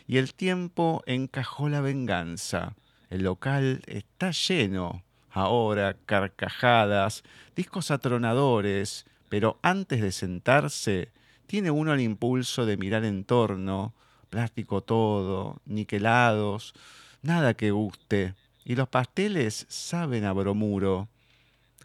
Y 0.08 0.18
el 0.18 0.34
tiempo 0.34 1.04
encajó 1.06 1.70
la 1.70 1.82
venganza. 1.82 2.74
El 3.10 3.24
local 3.24 3.82
está 3.88 4.32
lleno. 4.32 5.04
Ahora 5.30 5.96
carcajadas, 6.06 7.24
discos 7.56 7.92
atronadores, 7.92 9.06
pero 9.30 9.60
antes 9.62 10.02
de 10.02 10.12
sentarse, 10.12 11.10
tiene 11.48 11.72
uno 11.72 11.94
el 11.94 12.02
impulso 12.02 12.66
de 12.66 12.78
mirar 12.78 13.06
en 13.06 13.24
torno, 13.24 13.94
plástico 14.30 14.82
todo, 14.82 15.62
niquelados, 15.66 16.74
nada 17.22 17.54
que 17.54 17.72
guste. 17.72 18.36
Y 18.66 18.76
los 18.76 18.90
pasteles 18.90 19.66
saben 19.70 20.26
a 20.26 20.34
bromuro 20.34 21.08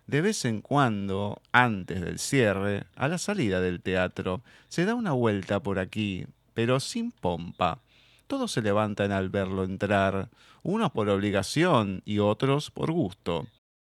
de 0.07 0.21
vez 0.21 0.45
en 0.45 0.61
cuando, 0.61 1.43
antes 1.53 2.01
del 2.01 2.19
cierre, 2.19 2.85
a 2.95 3.09
la 3.09 3.19
salida 3.19 3.61
del 3.61 3.81
teatro, 3.81 4.43
se 4.69 4.85
da 4.85 4.95
una 4.95 5.13
vuelta 5.13 5.61
por 5.61 5.79
aquí, 5.79 6.27
pero 6.55 6.79
sin 6.79 7.11
pompa. 7.11 7.81
Todos 8.27 8.53
se 8.53 8.63
levantan 8.63 9.13
al 9.13 9.29
verlo 9.31 9.65
entrar, 9.65 10.31
unos 10.63 10.93
por 10.93 11.09
obligación 11.09 12.03
y 12.05 12.21
otros 12.21 12.71
por 12.71 12.93
gusto. 12.93 13.47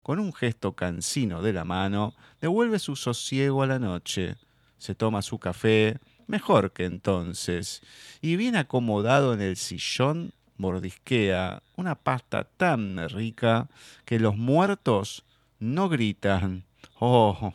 Con 0.02 0.20
un 0.20 0.34
gesto 0.34 0.74
cansino 0.74 1.42
de 1.42 1.54
la 1.54 1.66
mano, 1.66 2.16
devuelve 2.42 2.80
su 2.80 2.96
sosiego 2.96 3.62
a 3.62 3.68
la 3.68 3.80
noche. 3.80 4.36
Se 4.78 4.96
toma 4.96 5.22
su 5.22 5.38
café, 5.38 6.00
mejor 6.26 6.74
que 6.74 6.86
entonces, 6.86 7.82
y 8.22 8.36
bien 8.36 8.56
acomodado 8.56 9.34
en 9.34 9.42
el 9.42 9.58
sillón, 9.58 10.32
mordisquea 10.58 11.64
una 11.76 11.96
pasta 11.96 12.44
tan 12.44 13.10
rica 13.10 13.70
que 14.06 14.20
los 14.20 14.38
muertos 14.38 15.24
no 15.60 15.90
gritan, 15.90 16.66
oh, 17.00 17.54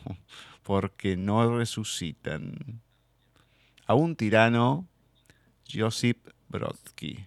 porque 0.63 1.17
no 1.17 1.57
resucitan. 1.57 2.81
A 3.87 3.93
un 3.93 4.15
tirano, 4.15 4.87
Josip 5.71 6.27
Brodsky. 6.49 7.25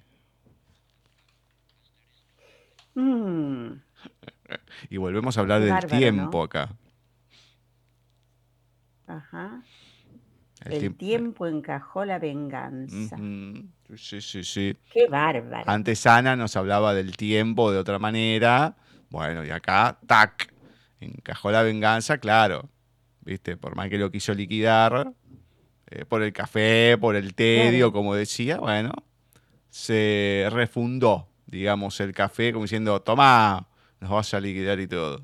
Mm. 2.94 3.80
y 4.90 4.96
volvemos 4.96 5.36
a 5.36 5.40
hablar 5.40 5.60
del 5.60 5.86
tiempo 5.86 6.42
acá. 6.42 6.74
Ajá. 9.06 9.62
El, 10.64 10.94
tiempo... 10.96 11.46
encajó 11.46 12.04
la 12.04 12.18
venganza. 12.18 13.16
Sí, 13.96 14.20
sí, 14.20 14.42
sí. 14.42 14.76
Qué 14.92 15.06
bárbaro. 15.06 15.64
Antes 15.70 16.06
Ana 16.06 16.36
nos 16.36 16.56
hablaba 16.56 16.94
del 16.94 17.16
tiempo 17.16 17.70
de 17.70 17.78
otra 17.78 17.98
manera. 17.98 18.76
Bueno, 19.08 19.44
y 19.44 19.50
acá, 19.50 19.98
tac, 20.06 20.52
encajó 21.00 21.50
la 21.50 21.62
venganza, 21.62 22.18
claro. 22.18 22.68
¿Viste? 23.20 23.56
Por 23.56 23.76
más 23.76 23.88
que 23.88 23.98
lo 23.98 24.11
quiso 24.11 24.32
liquidar, 24.34 25.12
eh, 25.90 26.04
por 26.04 26.22
el 26.22 26.32
café, 26.32 26.96
por 26.98 27.16
el 27.16 27.34
tedio, 27.34 27.92
como 27.92 28.14
decía, 28.14 28.58
bueno, 28.58 28.92
se 29.68 30.48
refundó, 30.50 31.28
digamos, 31.46 32.00
el 32.00 32.12
café 32.12 32.52
como 32.52 32.64
diciendo, 32.64 33.00
toma, 33.02 33.68
nos 34.00 34.11
vas 34.11 34.34
a 34.34 34.40
liquidar 34.40 34.80
y 34.80 34.87
todo. 34.87 35.22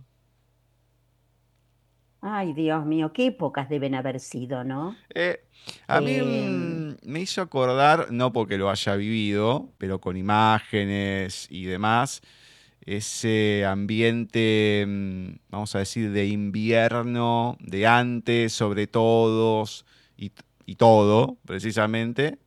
Ay, 2.27 2.55
Dios 2.55 2.87
mío, 2.87 3.13
qué 3.13 3.27
épocas 3.27 3.69
deben 3.69 3.95
haber 3.95 4.19
sido, 4.19 4.65
¿no? 4.65 4.97
Eh, 5.15 5.45
a 5.87 6.01
mí 6.01 6.15
em. 6.15 6.97
me 7.03 7.21
hizo 7.21 7.43
acordar, 7.43 8.11
no 8.11 8.33
porque 8.33 8.57
lo 8.57 8.71
haya 8.71 8.97
vivido, 8.97 9.71
pero 9.77 10.01
con 10.01 10.17
imágenes 10.17 11.47
y 11.51 11.65
demás, 11.65 12.23
ese 12.87 13.65
ambiente, 13.65 14.85
mm, 14.87 15.29
vamos 15.49 15.75
a 15.75 15.79
decir, 15.79 16.11
de 16.11 16.27
invierno, 16.27 17.57
de 17.61 17.87
antes, 17.87 18.53
sobre 18.53 18.87
todos 18.87 19.87
y, 20.17 20.31
todo, 20.77 21.37
precisamente, 21.45 22.39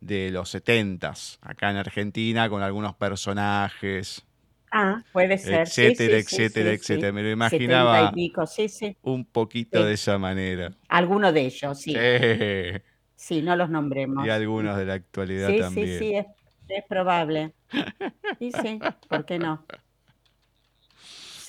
de 0.00 0.30
los 0.30 0.48
setentas, 0.48 1.38
acá 1.42 1.70
en 1.70 1.76
Argentina, 1.76 2.48
con 2.48 2.62
algunos 2.62 2.94
personajes. 2.94 4.24
Ah, 4.70 5.02
puede 5.12 5.38
ser. 5.38 5.62
Etcétera, 5.62 6.18
etcétera, 6.18 6.72
etcétera. 6.72 7.12
Me 7.12 7.22
lo 7.22 7.30
imaginaba 7.30 8.12
un 9.02 9.24
poquito 9.24 9.84
de 9.84 9.94
esa 9.94 10.18
manera. 10.18 10.72
Alguno 10.88 11.32
de 11.32 11.46
ellos, 11.46 11.80
sí. 11.80 11.94
Sí, 13.16 13.42
no 13.42 13.56
los 13.56 13.70
nombremos. 13.70 14.26
Y 14.26 14.30
algunos 14.30 14.76
de 14.76 14.84
la 14.84 14.94
actualidad 14.94 15.48
también. 15.56 15.98
Sí, 15.98 15.98
sí, 15.98 16.14
es, 16.14 16.26
es 16.68 16.84
probable. 16.88 17.54
Sí, 18.38 18.52
sí, 18.52 18.78
¿por 19.08 19.24
qué 19.24 19.38
no? 19.38 19.64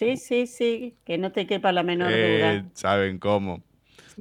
Sí, 0.06 0.18
sí, 0.18 0.48
sí, 0.48 0.98
que 1.04 1.18
no 1.18 1.32
te 1.32 1.48
quepa 1.48 1.72
la 1.72 1.82
menor 1.82 2.10
duda. 2.10 2.54
Eh, 2.54 2.66
Saben 2.74 3.18
cómo. 3.18 3.64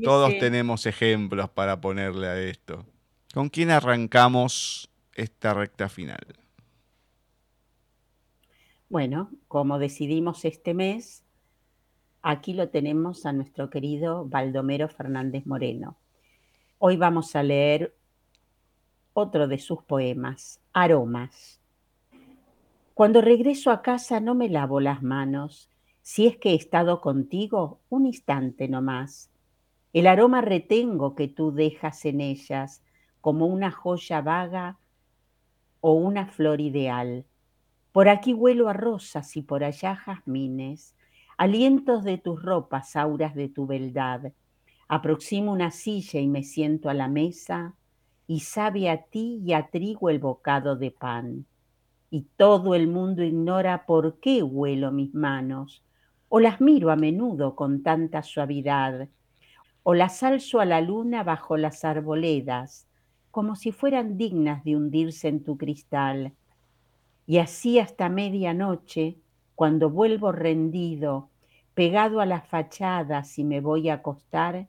Todos 0.03 0.33
tenemos 0.39 0.87
ejemplos 0.87 1.51
para 1.51 1.81
ponerle 1.81 2.27
a 2.27 2.41
esto. 2.41 2.87
¿Con 3.33 3.49
quién 3.49 3.71
arrancamos 3.71 4.91
esta 5.15 5.55
recta 5.55 5.89
final? 5.89 6.25
Bueno, 8.89 9.31
como 9.47 9.79
decidimos 9.79 10.45
este 10.45 10.73
mes, 10.73 11.25
aquí 12.23 12.55
lo 12.55 12.69
tenemos 12.71 13.27
a 13.27 13.33
nuestro 13.33 13.71
querido 13.71 14.25
Baldomero 14.25 14.89
Fernández 14.89 15.47
Moreno. 15.47 15.97
Hoy 16.79 16.97
vamos 16.97 17.37
a 17.37 17.43
leer 17.43 17.95
otro 19.13 19.49
de 19.49 19.59
sus 19.59 19.83
poemas, 19.83 20.61
Aromas. 20.73 21.61
Cuando 22.95 23.21
regreso 23.21 23.71
a 23.71 23.83
casa 23.83 24.21
no 24.21 24.35
me 24.35 24.49
lavo 24.49 24.81
las 24.81 25.03
manos, 25.03 25.69
si 26.05 26.27
es 26.27 26.37
que 26.37 26.51
he 26.51 26.55
estado 26.55 27.01
contigo 27.01 27.81
un 27.89 28.05
instante 28.05 28.69
no 28.69 28.83
más. 28.83 29.31
El 29.95 30.07
aroma 30.07 30.43
retengo 30.43 31.15
que 31.15 31.29
tú 31.29 31.51
dejas 31.51 32.05
en 32.05 32.21
ellas, 32.21 32.85
como 33.23 33.47
una 33.47 33.71
joya 33.71 34.21
vaga 34.21 34.77
o 35.81 35.95
una 35.95 36.27
flor 36.27 36.61
ideal. 36.61 37.25
Por 37.91 38.11
aquí 38.11 38.35
huelo 38.35 38.69
a 38.69 38.75
rosas 38.75 39.35
y 39.39 39.43
por 39.43 39.65
allá 39.65 39.97
jazmines, 39.97 40.95
alientos 41.39 42.05
de 42.05 42.19
tus 42.19 42.43
ropas, 42.43 42.97
auras 42.97 43.35
de 43.35 43.49
tu 43.49 43.67
beldad. 43.67 44.33
Aproximo 44.89 45.53
una 45.53 45.71
silla 45.71 46.21
y 46.21 46.29
me 46.29 46.43
siento 46.43 46.91
a 46.91 46.95
la 46.95 47.09
mesa, 47.09 47.77
y 48.27 48.41
sabe 48.41 48.91
a 48.91 49.05
ti 49.05 49.41
y 49.43 49.55
a 49.55 49.71
trigo 49.71 50.11
el 50.11 50.19
bocado 50.19 50.77
de 50.77 50.91
pan. 50.91 51.47
Y 52.11 52.27
todo 52.37 52.75
el 52.75 52.89
mundo 52.89 53.23
ignora 53.23 53.87
por 53.87 54.21
qué 54.21 54.43
huelo 54.43 54.93
mis 54.93 55.15
manos, 55.15 55.84
o 56.37 56.41
las 56.41 56.61
miro 56.61 56.91
a 56.91 56.97
menudo 56.97 57.55
con 57.55 57.85
tanta 57.85 58.25
suavidad, 58.25 59.07
o 59.85 59.95
las 59.95 60.25
alzo 60.25 60.59
a 60.59 60.65
la 60.65 60.81
luna 60.81 61.23
bajo 61.23 61.57
las 61.57 61.85
arboledas, 61.85 62.89
como 63.31 63.55
si 63.55 63.71
fueran 63.71 64.17
dignas 64.17 64.65
de 64.65 64.75
hundirse 64.75 65.29
en 65.29 65.45
tu 65.45 65.57
cristal 65.57 66.33
y 67.25 67.39
así 67.39 67.79
hasta 67.79 68.09
medianoche, 68.09 69.17
cuando 69.55 69.91
vuelvo 69.91 70.33
rendido, 70.33 71.29
pegado 71.73 72.21
a 72.21 72.27
las 72.27 72.49
fachadas 72.49 73.39
y 73.39 73.45
me 73.45 73.61
voy 73.61 73.89
a 73.89 73.95
acostar, 73.95 74.67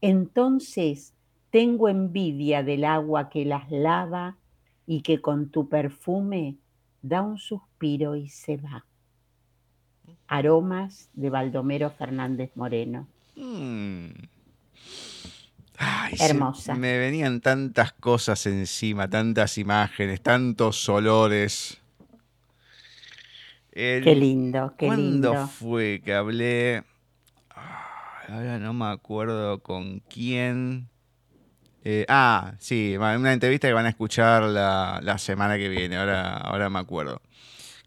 entonces 0.00 1.14
tengo 1.50 1.88
envidia 1.88 2.64
del 2.64 2.84
agua 2.84 3.28
que 3.28 3.44
las 3.44 3.70
lava 3.70 4.36
y 4.84 5.02
que 5.02 5.20
con 5.20 5.50
tu 5.50 5.68
perfume 5.68 6.56
da 7.02 7.22
un 7.22 7.38
suspiro 7.38 8.16
y 8.16 8.28
se 8.30 8.56
va. 8.56 8.87
Aromas 10.26 11.08
de 11.14 11.30
Baldomero 11.30 11.90
Fernández 11.90 12.50
Moreno. 12.54 13.08
Mm. 13.36 14.08
Hermosa. 16.18 16.74
me 16.74 16.98
venían 16.98 17.40
tantas 17.40 17.92
cosas 17.92 18.44
encima, 18.46 19.08
tantas 19.08 19.58
imágenes, 19.58 20.20
tantos 20.20 20.88
olores. 20.88 21.80
qué 23.72 24.14
lindo, 24.16 24.74
qué 24.76 24.90
lindo. 24.90 25.30
¿Cuándo 25.30 25.48
fue 25.48 26.02
que 26.04 26.14
hablé? 26.14 26.82
ahora 28.28 28.58
no 28.58 28.72
me 28.72 28.86
acuerdo 28.86 29.60
con 29.62 30.00
quién. 30.00 30.88
Eh, 31.84 32.04
ah, 32.08 32.54
sí, 32.58 32.96
una 32.96 33.32
entrevista 33.32 33.68
que 33.68 33.74
van 33.74 33.86
a 33.86 33.90
escuchar 33.90 34.42
la, 34.42 35.18
semana 35.18 35.56
que 35.56 35.68
viene, 35.68 35.96
ahora, 35.96 36.36
ahora 36.36 36.68
me 36.70 36.80
acuerdo. 36.80 37.22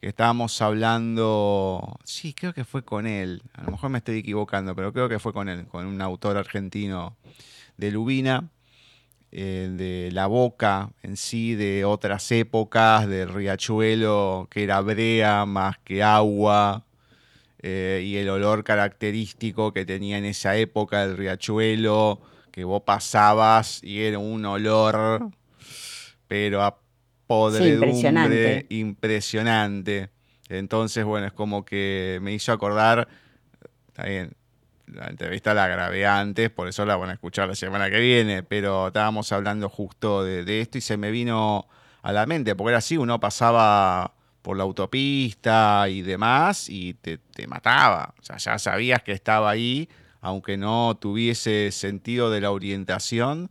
Que 0.01 0.07
estábamos 0.07 0.59
hablando, 0.63 1.99
sí, 2.03 2.33
creo 2.33 2.55
que 2.55 2.65
fue 2.65 2.83
con 2.83 3.05
él, 3.05 3.43
a 3.53 3.63
lo 3.65 3.71
mejor 3.73 3.91
me 3.91 3.99
estoy 3.99 4.17
equivocando, 4.17 4.75
pero 4.75 4.91
creo 4.91 5.07
que 5.07 5.19
fue 5.19 5.31
con 5.31 5.47
él, 5.47 5.67
con 5.67 5.85
un 5.85 6.01
autor 6.01 6.37
argentino 6.37 7.15
de 7.77 7.91
Lubina, 7.91 8.49
eh, 9.31 9.69
de 9.71 10.09
la 10.11 10.25
boca 10.25 10.89
en 11.03 11.17
sí, 11.17 11.53
de 11.53 11.85
otras 11.85 12.31
épocas, 12.31 13.07
del 13.07 13.29
riachuelo 13.29 14.47
que 14.49 14.63
era 14.63 14.81
brea 14.81 15.45
más 15.45 15.77
que 15.77 16.01
agua, 16.01 16.83
eh, 17.59 18.01
y 18.03 18.17
el 18.17 18.29
olor 18.29 18.63
característico 18.63 19.71
que 19.71 19.85
tenía 19.85 20.17
en 20.17 20.25
esa 20.25 20.57
época 20.57 21.03
el 21.03 21.15
riachuelo, 21.15 22.19
que 22.51 22.63
vos 22.63 22.81
pasabas 22.81 23.83
y 23.83 24.01
era 24.01 24.17
un 24.17 24.43
olor, 24.45 25.29
pero 26.27 26.63
a 26.63 26.80
podredumbre 27.31 27.89
impresionante. 27.89 28.65
impresionante. 28.69 30.09
Entonces, 30.49 31.05
bueno, 31.05 31.27
es 31.27 31.33
como 31.33 31.63
que 31.63 32.19
me 32.21 32.33
hizo 32.33 32.51
acordar, 32.51 33.07
está 33.87 34.03
bien, 34.03 34.33
la 34.87 35.07
entrevista 35.07 35.53
la 35.53 35.67
grabé 35.69 36.05
antes, 36.05 36.49
por 36.49 36.67
eso 36.67 36.85
la 36.85 36.97
van 36.97 37.11
a 37.11 37.13
escuchar 37.13 37.47
la 37.47 37.55
semana 37.55 37.89
que 37.89 38.01
viene, 38.01 38.43
pero 38.43 38.87
estábamos 38.87 39.31
hablando 39.31 39.69
justo 39.69 40.25
de, 40.25 40.59
esto 40.59 40.77
y 40.77 40.81
se 40.81 40.97
me 40.97 41.09
vino 41.09 41.67
a 42.01 42.11
la 42.11 42.25
mente, 42.25 42.53
porque 42.55 42.71
era 42.71 42.79
así, 42.79 42.97
uno 42.97 43.17
pasaba 43.19 44.13
por 44.41 44.57
la 44.57 44.63
autopista 44.63 45.87
y 45.87 46.01
demás 46.01 46.67
y 46.67 46.95
te, 46.95 47.19
mataba, 47.47 48.13
o 48.19 48.23
sea, 48.23 48.35
ya 48.35 48.59
sabías 48.59 49.03
que 49.03 49.13
estaba 49.13 49.49
ahí, 49.49 49.87
aunque 50.19 50.57
no 50.57 50.97
tuviese 50.99 51.71
sentido 51.71 52.29
de 52.29 52.41
la 52.41 52.51
orientación, 52.51 53.49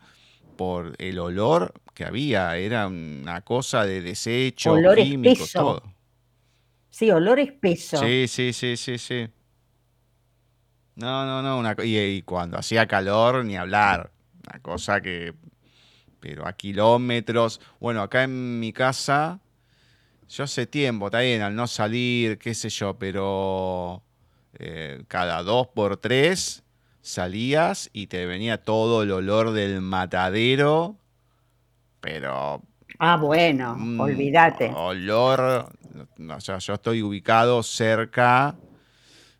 por 0.61 0.95
el 0.99 1.19
olor 1.19 1.73
que 1.95 2.05
había, 2.05 2.55
era 2.59 2.87
una 2.87 3.41
cosa 3.41 3.87
de 3.87 4.03
desecho, 4.03 4.73
olor 4.73 4.99
químico, 4.99 5.47
todo. 5.51 5.83
Sí, 6.91 7.11
olor 7.11 7.41
espeso. 7.41 7.97
Sí, 7.97 8.27
sí, 8.29 8.53
sí, 8.53 8.77
sí, 8.77 8.99
sí. 8.99 9.27
No, 10.97 11.25
no, 11.25 11.41
no. 11.41 11.59
Una, 11.59 11.75
y, 11.83 12.21
cuando 12.21 12.59
hacía 12.59 12.87
calor, 12.87 13.43
ni 13.43 13.57
hablar. 13.57 14.13
Una 14.47 14.61
cosa 14.61 15.01
que. 15.01 15.33
Pero 16.21 16.47
a 16.47 16.53
kilómetros. 16.53 17.59
Bueno, 17.81 18.03
acá 18.03 18.25
en 18.25 18.61
mi 18.61 18.75
casa, 18.75 19.41
yo 20.29 20.45
hace 20.45 20.67
tiempo, 20.67 21.09
bien, 21.09 21.41
al 21.41 21.55
no 21.55 21.69
salir, 21.69 22.37
qué 22.37 22.53
sé 22.53 22.69
yo, 22.69 22.99
pero 22.99 24.03
eh, 24.59 25.05
cada 25.09 25.43
dos 25.43 25.69
por 25.69 25.97
tres 25.97 26.63
salías 27.03 27.91
y 27.93 28.07
te 28.07 28.27
venía 28.27 28.63
todo 28.63 29.03
el 29.03 29.13
olor 29.13 29.53
del 29.53 29.81
matadero. 29.81 30.97
Pero. 32.01 32.63
Ah, 32.99 33.17
bueno, 33.17 33.77
olvídate. 33.99 34.73
Olor. 34.75 35.73
O 36.19 36.41
sea, 36.41 36.59
yo 36.59 36.75
estoy 36.75 37.03
ubicado 37.03 37.63
cerca 37.63 38.57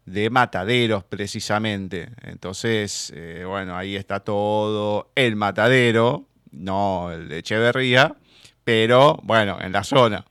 de 0.05 0.31
mataderos 0.31 1.05
precisamente. 1.05 2.11
Entonces, 2.23 3.13
eh, 3.15 3.45
bueno, 3.47 3.77
ahí 3.77 3.97
está 3.97 4.21
todo 4.21 5.11
el 5.15 5.37
matadero, 5.37 6.27
no 6.51 7.11
el 7.13 7.29
de 7.29 7.39
Echeverría, 7.39 8.17
pero 8.65 9.19
bueno, 9.23 9.59
en 9.61 9.73
la 9.73 9.85
zona. 9.85 10.25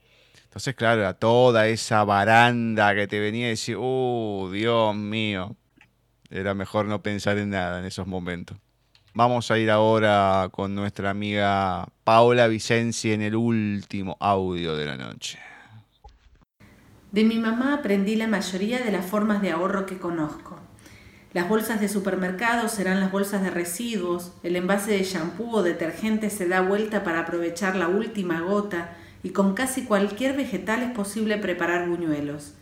Entonces, 0.44 0.76
claro, 0.76 1.02
era 1.02 1.14
toda 1.14 1.68
esa 1.68 2.04
baranda 2.04 2.96
que 2.96 3.08
te 3.08 3.20
venía 3.20 3.48
y 3.48 3.52
decir, 3.52 3.78
uh, 3.78 4.50
Dios 4.52 4.96
mío, 4.96 5.56
era 6.30 6.54
mejor 6.54 6.86
no 6.86 7.02
pensar 7.02 7.38
en 7.38 7.52
nada 7.52 7.80
en 7.80 7.86
esos 7.86 8.08
momentos. 8.08 8.58
Vamos 9.14 9.50
a 9.50 9.58
ir 9.58 9.72
ahora 9.72 10.50
con 10.52 10.76
nuestra 10.76 11.10
amiga 11.10 11.88
Paula 12.04 12.48
Vicenci 12.48 13.12
en 13.12 13.22
el 13.22 13.36
último 13.36 14.16
audio 14.20 14.76
de 14.76 14.86
la 14.86 14.98
noche. 14.98 15.40
De 17.12 17.24
mi 17.24 17.40
mamá 17.40 17.74
aprendí 17.74 18.16
la 18.16 18.28
mayoría 18.28 18.80
de 18.80 18.92
las 18.92 19.06
formas 19.06 19.42
de 19.42 19.50
ahorro 19.50 19.88
que 19.88 19.98
conozco. 19.98 20.60
Las 21.34 21.50
bolsas 21.50 21.82
de 21.82 21.90
supermercado 21.90 22.70
serán 22.70 23.00
las 23.00 23.12
bolsas 23.12 23.42
de 23.42 23.50
residuos, 23.50 24.32
el 24.44 24.56
envase 24.56 24.92
de 24.92 25.04
shampoo 25.04 25.58
o 25.58 25.64
detergente 25.64 26.30
se 26.30 26.48
da 26.48 26.62
vuelta 26.62 27.04
para 27.04 27.22
aprovechar 27.22 27.76
la 27.76 27.88
última 27.88 28.42
gota 28.42 28.96
y 29.24 29.30
con 29.30 29.56
casi 29.56 29.86
cualquier 29.86 30.38
vegetal 30.38 30.84
es 30.84 30.92
posible 30.92 31.38
preparar 31.38 31.90
buñuelos. 31.90 32.54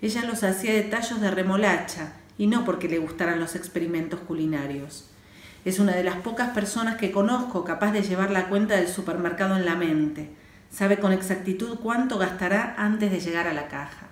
Ella 0.00 0.24
los 0.24 0.42
hacía 0.42 0.72
de 0.72 0.82
tallos 0.82 1.20
de 1.20 1.30
remolacha 1.30 2.14
y 2.38 2.46
no 2.46 2.64
porque 2.64 2.88
le 2.88 2.98
gustaran 2.98 3.40
los 3.40 3.54
experimentos 3.54 4.20
culinarios. 4.20 5.10
Es 5.64 5.78
una 5.78 5.94
de 5.94 6.04
las 6.04 6.16
pocas 6.16 6.50
personas 6.50 6.96
que 6.96 7.12
conozco 7.12 7.64
capaz 7.64 7.92
de 7.92 8.02
llevar 8.02 8.30
la 8.30 8.48
cuenta 8.48 8.76
del 8.76 8.88
supermercado 8.88 9.56
en 9.56 9.64
la 9.64 9.76
mente 9.76 10.30
Sabe 10.72 10.96
con 10.96 11.12
exactitud 11.12 11.78
cuánto 11.80 12.16
gastará 12.16 12.74
antes 12.78 13.10
de 13.10 13.20
llegar 13.20 13.46
a 13.46 13.52
la 13.52 13.68
caja. 13.68 14.06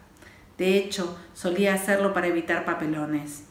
De 0.58 0.76
hecho, 0.76 1.18
solía 1.32 1.72
hacerlo 1.72 2.12
para 2.12 2.26
evitar 2.26 2.66
papelones. 2.66 3.44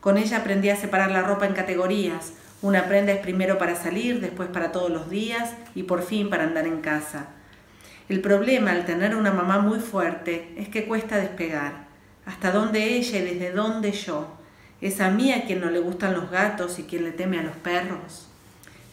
Con 0.00 0.16
ella 0.16 0.38
aprendí 0.38 0.70
a 0.70 0.76
separar 0.76 1.10
la 1.10 1.20
ropa 1.20 1.44
en 1.44 1.52
categorías. 1.52 2.32
Una 2.62 2.86
prenda 2.86 3.12
es 3.12 3.18
primero 3.18 3.58
para 3.58 3.76
salir, 3.76 4.22
después 4.22 4.48
para 4.48 4.72
todos 4.72 4.90
los 4.90 5.10
días 5.10 5.52
y 5.74 5.82
por 5.82 6.02
fin 6.02 6.30
para 6.30 6.44
andar 6.44 6.66
en 6.66 6.80
casa. 6.80 7.26
El 8.08 8.22
problema 8.22 8.70
al 8.70 8.86
tener 8.86 9.14
una 9.14 9.30
mamá 9.30 9.58
muy 9.58 9.78
fuerte 9.78 10.54
es 10.56 10.70
que 10.70 10.86
cuesta 10.86 11.18
despegar. 11.18 11.83
¿Hasta 12.26 12.52
dónde 12.52 12.96
ella 12.96 13.18
y 13.18 13.22
desde 13.22 13.52
dónde 13.52 13.92
yo? 13.92 14.36
¿Es 14.80 15.00
a 15.00 15.10
mí 15.10 15.32
a 15.32 15.44
quien 15.44 15.60
no 15.60 15.70
le 15.70 15.78
gustan 15.78 16.14
los 16.14 16.30
gatos 16.30 16.78
y 16.78 16.84
quien 16.84 17.04
le 17.04 17.12
teme 17.12 17.38
a 17.38 17.42
los 17.42 17.56
perros? 17.56 18.28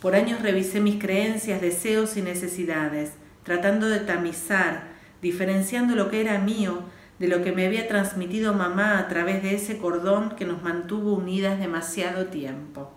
Por 0.02 0.16
años 0.16 0.42
revisé 0.42 0.80
mis 0.80 1.02
creencias, 1.02 1.62
deseos 1.62 2.18
y 2.18 2.22
necesidades, 2.22 3.12
tratando 3.44 3.88
de 3.88 4.00
tamizar, 4.00 4.84
diferenciando 5.22 5.96
lo 5.96 6.10
que 6.10 6.22
era 6.22 6.40
mío 6.40 6.84
de 7.20 7.28
lo 7.28 7.44
que 7.44 7.52
me 7.52 7.68
había 7.68 7.88
transmitido 7.88 8.54
mamá 8.54 8.98
a 8.98 9.08
través 9.08 9.44
de 9.44 9.54
ese 9.54 9.78
cordón 9.78 10.36
que 10.36 10.44
nos 10.46 10.64
mantuvo 10.64 11.14
unidas 11.14 11.60
demasiado 11.60 12.26
tiempo. 12.26 12.92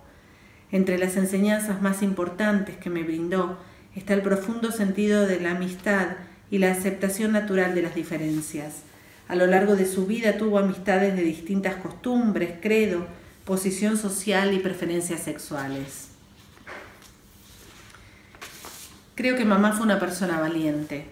Entre 0.72 0.96
las 0.96 1.16
enseñanzas 1.16 1.82
más 1.82 2.02
importantes 2.02 2.76
que 2.78 2.88
me 2.88 3.02
brindó 3.02 3.58
está 3.94 4.14
el 4.14 4.22
profundo 4.22 4.72
sentido 4.72 5.26
de 5.26 5.40
la 5.40 5.50
amistad 5.50 6.08
y 6.50 6.56
la 6.56 6.72
aceptación 6.72 7.32
natural 7.32 7.74
de 7.74 7.82
las 7.82 7.94
diferencias. 7.94 8.82
A 9.26 9.36
lo 9.36 9.46
largo 9.46 9.74
de 9.74 9.86
su 9.86 10.06
vida 10.06 10.36
tuvo 10.36 10.58
amistades 10.58 11.16
de 11.16 11.22
distintas 11.22 11.76
costumbres, 11.76 12.54
credo, 12.60 13.06
posición 13.44 13.96
social 13.96 14.52
y 14.52 14.58
preferencias 14.58 15.20
sexuales. 15.20 16.08
Creo 19.14 19.36
que 19.36 19.44
mamá 19.44 19.72
fue 19.72 19.86
una 19.86 20.00
persona 20.00 20.40
valiente. 20.40 21.06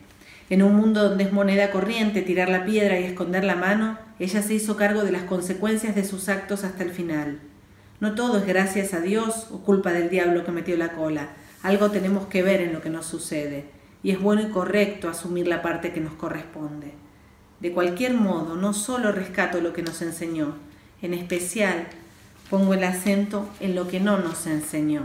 En 0.51 0.63
un 0.63 0.75
mundo 0.75 1.09
donde 1.09 1.25
es 1.25 1.33
moneda 1.33 1.71
corriente 1.71 2.21
tirar 2.21 2.51
la 2.51 2.65
piedra 2.65 2.99
y 3.01 3.05
esconder 3.05 3.45
la 3.45 3.55
mano, 3.55 3.99
ella 4.19 4.43
se 4.43 4.55
hizo 4.55 4.77
cargo 4.77 5.05
de 5.05 5.13
las 5.13 5.23
consecuencias 5.23 5.95
de 5.95 6.05
sus 6.05 6.29
actos 6.29 6.65
hasta 6.65 6.83
el 6.83 6.91
final. 6.91 7.39
No 8.01 8.15
todo 8.15 8.39
es 8.39 8.47
gracias 8.47 8.93
a 8.93 9.01
Dios 9.01 9.47
o 9.51 9.59
culpa 9.59 9.93
del 9.93 10.11
diablo 10.11 10.45
que 10.45 10.53
metió 10.53 10.77
la 10.77 10.93
cola. 10.93 11.31
Algo 11.63 11.91
tenemos 11.91 12.27
que 12.27 12.43
ver 12.43 12.61
en 12.61 12.73
lo 12.73 12.83
que 12.83 12.91
nos 12.91 13.07
sucede, 13.07 13.65
y 14.03 14.11
es 14.11 14.21
bueno 14.21 14.43
y 14.43 14.51
correcto 14.51 15.09
asumir 15.09 15.47
la 15.47 15.63
parte 15.63 15.93
que 15.93 16.01
nos 16.01 16.15
corresponde. 16.15 17.02
De 17.63 17.71
cualquier 17.71 18.15
modo, 18.15 18.57
no 18.57 18.75
solo 18.75 19.13
rescato 19.13 19.61
lo 19.61 19.73
que 19.73 19.85
nos 19.85 20.03
enseñó, 20.03 20.57
en 21.01 21.15
especial 21.15 21.87
pongo 22.51 22.75
el 22.75 22.83
acento 22.83 23.49
en 23.61 23.77
lo 23.77 23.87
que 23.87 24.01
no 24.01 24.19
nos 24.19 24.49
enseñó. 24.49 25.03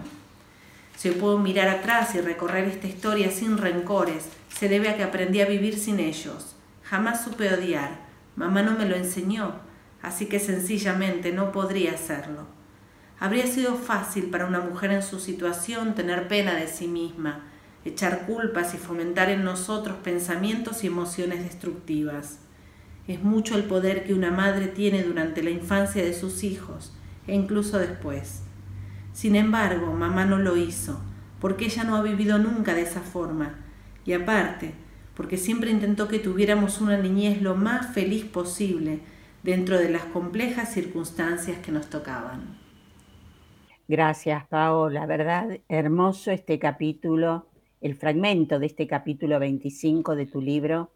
Si 0.96 1.12
puedo 1.12 1.38
mirar 1.38 1.68
atrás 1.68 2.16
y 2.16 2.20
recorrer 2.22 2.68
esta 2.68 2.88
historia 2.88 3.30
sin 3.30 3.60
rencores, 3.60 4.30
se 4.50 4.70
debe 4.70 4.90
a 4.90 4.98
que 4.98 5.04
aprendí 5.04 5.40
a 5.40 5.46
vivir 5.46 5.78
sin 5.78 6.00
ellos. 6.00 6.56
Jamás 6.82 7.24
supe 7.24 7.54
odiar. 7.54 7.92
Mamá 8.36 8.64
no 8.64 8.72
me 8.72 8.90
lo 8.90 8.96
enseñó, 8.96 9.54
así 10.02 10.26
que 10.26 10.40
sencillamente 10.40 11.32
no 11.32 11.52
podría 11.52 11.92
hacerlo. 11.92 12.48
Habría 13.20 13.46
sido 13.46 13.76
fácil 13.76 14.32
para 14.32 14.48
una 14.48 14.62
mujer 14.62 14.92
en 14.92 15.04
su 15.04 15.20
situación 15.20 15.94
tener 15.94 16.28
pena 16.28 16.56
de 16.56 16.68
sí 16.68 16.88
misma, 16.88 17.44
echar 17.86 18.26
culpas 18.26 18.74
y 18.74 18.78
fomentar 18.78 19.30
en 19.30 19.44
nosotros 19.44 19.98
pensamientos 20.04 20.84
y 20.84 20.88
emociones 20.88 21.44
destructivas. 21.44 22.40
Es 23.08 23.24
mucho 23.24 23.56
el 23.56 23.64
poder 23.64 24.04
que 24.04 24.14
una 24.14 24.32
madre 24.32 24.68
tiene 24.68 25.04
durante 25.04 25.42
la 25.42 25.50
infancia 25.50 26.04
de 26.04 26.14
sus 26.14 26.44
hijos 26.44 26.94
e 27.26 27.36
incluso 27.36 27.80
después. 27.80 28.44
Sin 29.14 29.36
embargo, 29.36 29.94
mamá 29.94 30.26
no 30.26 30.38
lo 30.38 30.58
hizo, 30.58 31.00
porque 31.40 31.66
ella 31.66 31.84
no 31.84 31.96
ha 31.96 32.04
vivido 32.04 32.38
nunca 32.38 32.74
de 32.74 32.82
esa 32.82 33.02
forma, 33.02 33.56
y 34.06 34.14
aparte, 34.14 34.74
porque 35.16 35.38
siempre 35.38 35.72
intentó 35.72 36.08
que 36.08 36.20
tuviéramos 36.20 36.82
una 36.82 36.98
niñez 36.98 37.42
lo 37.42 37.56
más 37.56 37.94
feliz 37.94 38.26
posible 38.26 39.00
dentro 39.44 39.78
de 39.80 39.90
las 39.90 40.04
complejas 40.04 40.74
circunstancias 40.74 41.58
que 41.60 41.72
nos 41.72 41.90
tocaban. 41.90 42.58
Gracias, 43.88 44.46
Pao. 44.48 44.90
La 44.90 45.06
verdad, 45.06 45.60
hermoso 45.70 46.32
este 46.32 46.60
capítulo, 46.60 47.48
el 47.80 47.96
fragmento 47.96 48.60
de 48.60 48.66
este 48.66 48.86
capítulo 48.86 49.40
25 49.40 50.16
de 50.16 50.26
tu 50.26 50.42
libro. 50.42 50.92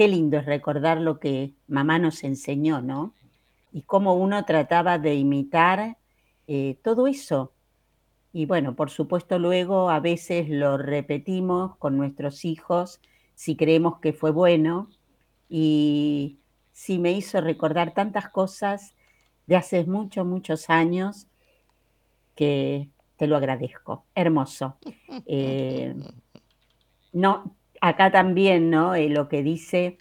Qué 0.00 0.08
lindo 0.08 0.38
es 0.38 0.46
recordar 0.46 0.98
lo 0.98 1.20
que 1.20 1.52
mamá 1.68 1.98
nos 1.98 2.24
enseñó, 2.24 2.80
¿no? 2.80 3.12
Y 3.70 3.82
cómo 3.82 4.14
uno 4.14 4.46
trataba 4.46 4.98
de 4.98 5.14
imitar 5.14 5.98
eh, 6.46 6.78
todo 6.82 7.06
eso. 7.06 7.52
Y 8.32 8.46
bueno, 8.46 8.74
por 8.74 8.88
supuesto 8.88 9.38
luego 9.38 9.90
a 9.90 10.00
veces 10.00 10.48
lo 10.48 10.78
repetimos 10.78 11.76
con 11.76 11.98
nuestros 11.98 12.46
hijos 12.46 13.02
si 13.34 13.56
creemos 13.56 13.98
que 14.00 14.14
fue 14.14 14.30
bueno 14.30 14.88
y 15.50 16.38
sí 16.72 16.98
me 16.98 17.12
hizo 17.12 17.42
recordar 17.42 17.92
tantas 17.92 18.30
cosas 18.30 18.94
de 19.46 19.56
hace 19.56 19.84
muchos, 19.84 20.24
muchos 20.24 20.70
años 20.70 21.26
que 22.34 22.88
te 23.18 23.26
lo 23.26 23.36
agradezco. 23.36 24.06
Hermoso. 24.14 24.78
Eh, 25.26 25.94
no, 27.12 27.54
acá 27.80 28.10
también, 28.10 28.70
¿no? 28.70 28.94
Eh, 28.94 29.08
lo 29.08 29.28
que 29.28 29.42
dice, 29.42 29.98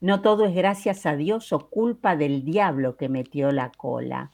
no 0.00 0.22
todo 0.22 0.44
es 0.46 0.54
gracias 0.54 1.06
a 1.06 1.16
Dios 1.16 1.52
o 1.52 1.68
culpa 1.70 2.16
del 2.16 2.44
diablo 2.44 2.96
que 2.96 3.08
metió 3.08 3.52
la 3.52 3.70
cola 3.70 4.32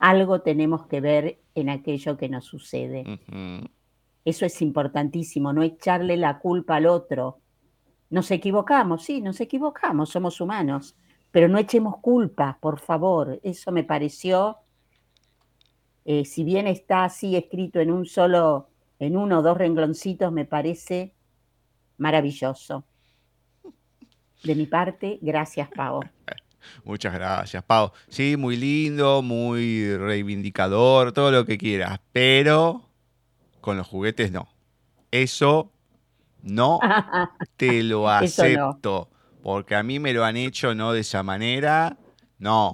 algo 0.00 0.40
tenemos 0.40 0.86
que 0.86 1.00
ver 1.00 1.38
en 1.54 1.68
aquello 1.68 2.16
que 2.16 2.28
nos 2.28 2.46
sucede. 2.46 3.04
Eso 4.24 4.46
es 4.46 4.62
importantísimo, 4.62 5.52
no 5.52 5.62
echarle 5.62 6.16
la 6.16 6.38
culpa 6.38 6.76
al 6.76 6.86
otro. 6.86 7.38
Nos 8.08 8.30
equivocamos, 8.30 9.04
sí, 9.04 9.20
nos 9.20 9.40
equivocamos, 9.40 10.08
somos 10.08 10.40
humanos, 10.40 10.96
pero 11.30 11.48
no 11.48 11.58
echemos 11.58 11.98
culpa, 11.98 12.58
por 12.60 12.80
favor. 12.80 13.40
Eso 13.42 13.72
me 13.72 13.84
pareció, 13.84 14.56
eh, 16.06 16.24
si 16.24 16.44
bien 16.44 16.66
está 16.66 17.04
así 17.04 17.36
escrito 17.36 17.78
en 17.78 17.92
un 17.92 18.06
solo, 18.06 18.68
en 18.98 19.18
uno 19.18 19.40
o 19.40 19.42
dos 19.42 19.58
rengloncitos, 19.58 20.32
me 20.32 20.46
parece 20.46 21.12
maravilloso. 22.00 22.84
De 24.42 24.54
mi 24.54 24.66
parte, 24.66 25.18
gracias, 25.20 25.68
Pau. 25.68 26.00
Muchas 26.84 27.12
gracias, 27.12 27.62
Pau. 27.62 27.92
Sí, 28.08 28.36
muy 28.36 28.56
lindo, 28.56 29.22
muy 29.22 29.96
reivindicador, 29.96 31.12
todo 31.12 31.30
lo 31.30 31.44
que 31.44 31.58
quieras, 31.58 32.00
pero 32.12 32.88
con 33.60 33.76
los 33.76 33.86
juguetes 33.86 34.32
no. 34.32 34.48
Eso 35.10 35.72
no 36.42 36.80
te 37.56 37.82
lo 37.82 38.08
acepto, 38.08 39.10
porque 39.42 39.74
a 39.74 39.82
mí 39.82 39.98
me 39.98 40.14
lo 40.14 40.24
han 40.24 40.36
hecho 40.36 40.74
no 40.74 40.92
de 40.92 41.00
esa 41.00 41.22
manera, 41.22 41.98
no. 42.38 42.68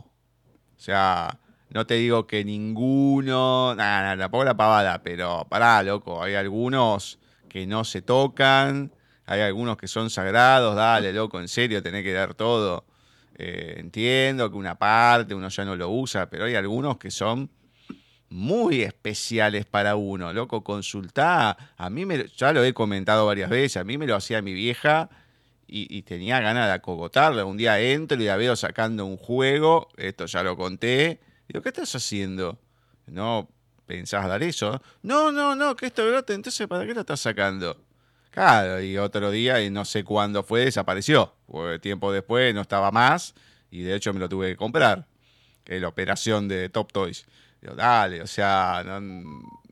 O 0.76 0.78
sea, 0.78 1.40
no 1.70 1.84
te 1.84 1.94
digo 1.94 2.28
que 2.28 2.44
ninguno, 2.44 3.74
nada, 3.74 4.02
nada, 4.02 4.16
tampoco 4.16 4.44
la 4.44 4.56
pavada, 4.56 5.02
pero 5.02 5.46
pará, 5.48 5.82
loco, 5.82 6.22
hay 6.22 6.34
algunos 6.34 7.18
que 7.48 7.66
no 7.66 7.82
se 7.84 8.02
tocan, 8.02 8.92
hay 9.26 9.40
algunos 9.40 9.76
que 9.76 9.88
son 9.88 10.08
sagrados, 10.08 10.76
dale, 10.76 11.12
loco, 11.12 11.40
en 11.40 11.48
serio, 11.48 11.82
tenés 11.82 12.04
que 12.04 12.12
dar 12.12 12.34
todo. 12.34 12.84
Eh, 13.38 13.74
entiendo 13.78 14.50
que 14.50 14.56
una 14.56 14.78
parte 14.78 15.34
uno 15.34 15.48
ya 15.48 15.64
no 15.64 15.76
lo 15.76 15.90
usa, 15.90 16.30
pero 16.30 16.44
hay 16.44 16.54
algunos 16.54 16.96
que 16.96 17.10
son 17.10 17.50
muy 18.30 18.82
especiales 18.82 19.66
para 19.66 19.96
uno. 19.96 20.32
Loco, 20.32 20.62
consultá. 20.62 21.56
A 21.76 21.90
mí 21.90 22.06
me, 22.06 22.28
ya 22.36 22.52
lo 22.52 22.64
he 22.64 22.72
comentado 22.72 23.26
varias 23.26 23.50
veces, 23.50 23.76
a 23.78 23.84
mí 23.84 23.98
me 23.98 24.06
lo 24.06 24.16
hacía 24.16 24.40
mi 24.42 24.54
vieja 24.54 25.10
y, 25.66 26.02
tenía 26.02 26.40
ganas 26.40 26.66
de 26.66 26.72
acogotarla. 26.72 27.44
Un 27.44 27.56
día 27.56 27.80
entro 27.80 28.20
y 28.20 28.26
la 28.26 28.36
veo 28.36 28.54
sacando 28.56 29.04
un 29.04 29.16
juego, 29.16 29.88
esto 29.96 30.26
ya 30.26 30.42
lo 30.42 30.56
conté. 30.56 31.20
Digo, 31.48 31.62
¿qué 31.62 31.70
estás 31.70 31.94
haciendo? 31.94 32.58
No 33.06 33.48
pensás 33.86 34.28
dar 34.28 34.42
eso. 34.42 34.80
No, 35.02 35.32
no, 35.32 35.56
no, 35.56 35.76
que 35.76 35.86
esto 35.86 36.06
brote, 36.06 36.34
entonces 36.34 36.66
¿para 36.68 36.86
qué 36.86 36.94
lo 36.94 37.00
estás 37.00 37.20
sacando? 37.20 37.85
Claro, 38.36 38.82
y 38.82 38.98
otro 38.98 39.30
día, 39.30 39.62
y 39.62 39.70
no 39.70 39.86
sé 39.86 40.04
cuándo 40.04 40.42
fue, 40.42 40.66
desapareció. 40.66 41.32
Porque 41.46 41.78
tiempo 41.78 42.12
después 42.12 42.54
no 42.54 42.60
estaba 42.60 42.90
más 42.90 43.34
y 43.70 43.80
de 43.80 43.96
hecho 43.96 44.12
me 44.12 44.20
lo 44.20 44.28
tuve 44.28 44.48
que 44.48 44.56
comprar. 44.56 45.06
Que 45.64 45.80
la 45.80 45.88
operación 45.88 46.46
de 46.46 46.68
Top 46.68 46.92
Toys. 46.92 47.24
Digo, 47.62 47.74
dale, 47.74 48.20
o 48.20 48.26
sea, 48.26 48.84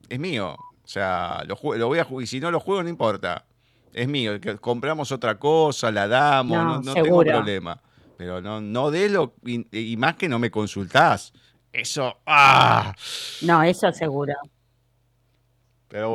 es 0.09 0.19
mío. 0.19 0.57
O 0.57 0.89
sea, 0.89 1.45
lo, 1.47 1.59
lo 1.77 1.89
voy 1.89 1.99
a 1.99 2.05
jugar 2.05 2.25
y 2.25 2.27
si 2.27 2.41
no 2.41 2.51
lo 2.51 2.59
juego 2.59 2.83
no 2.83 2.89
importa. 2.89 3.45
Es 3.93 4.09
mío. 4.09 4.41
Que 4.41 4.57
compramos 4.57 5.13
otra 5.13 5.39
cosa, 5.39 5.91
la 5.91 6.09
damos, 6.09 6.87
no, 6.87 6.95
tengo 6.95 7.21
problema. 7.23 7.79
Pero 8.17 8.41
no, 8.41 8.63
no 8.63 8.91
de 8.91 9.11
lo. 9.11 9.35
Y, 9.45 9.67
y, 9.79 9.95
más 9.99 10.15
que 10.15 10.27
no 10.27 10.39
me 10.39 10.51
consultás. 10.51 11.35
Eso. 11.71 12.17
¡ah! 12.25 12.95
No, 13.43 13.63
eso 13.63 13.93
seguro 13.93 14.33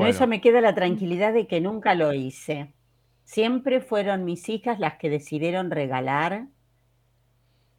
eso 0.06 0.28
me 0.28 0.42
queda 0.42 0.60
la 0.60 0.76
tranquilidad 0.76 1.34
de 1.34 1.48
que 1.48 1.62
nunca 1.62 1.96
lo 1.96 2.14
hice. 2.14 2.74
Siempre 3.24 3.80
fueron 3.80 4.26
mis 4.26 4.50
hijas 4.50 4.80
las 4.80 4.98
que 4.98 5.10
decidieron 5.10 5.72
regalar 5.72 6.48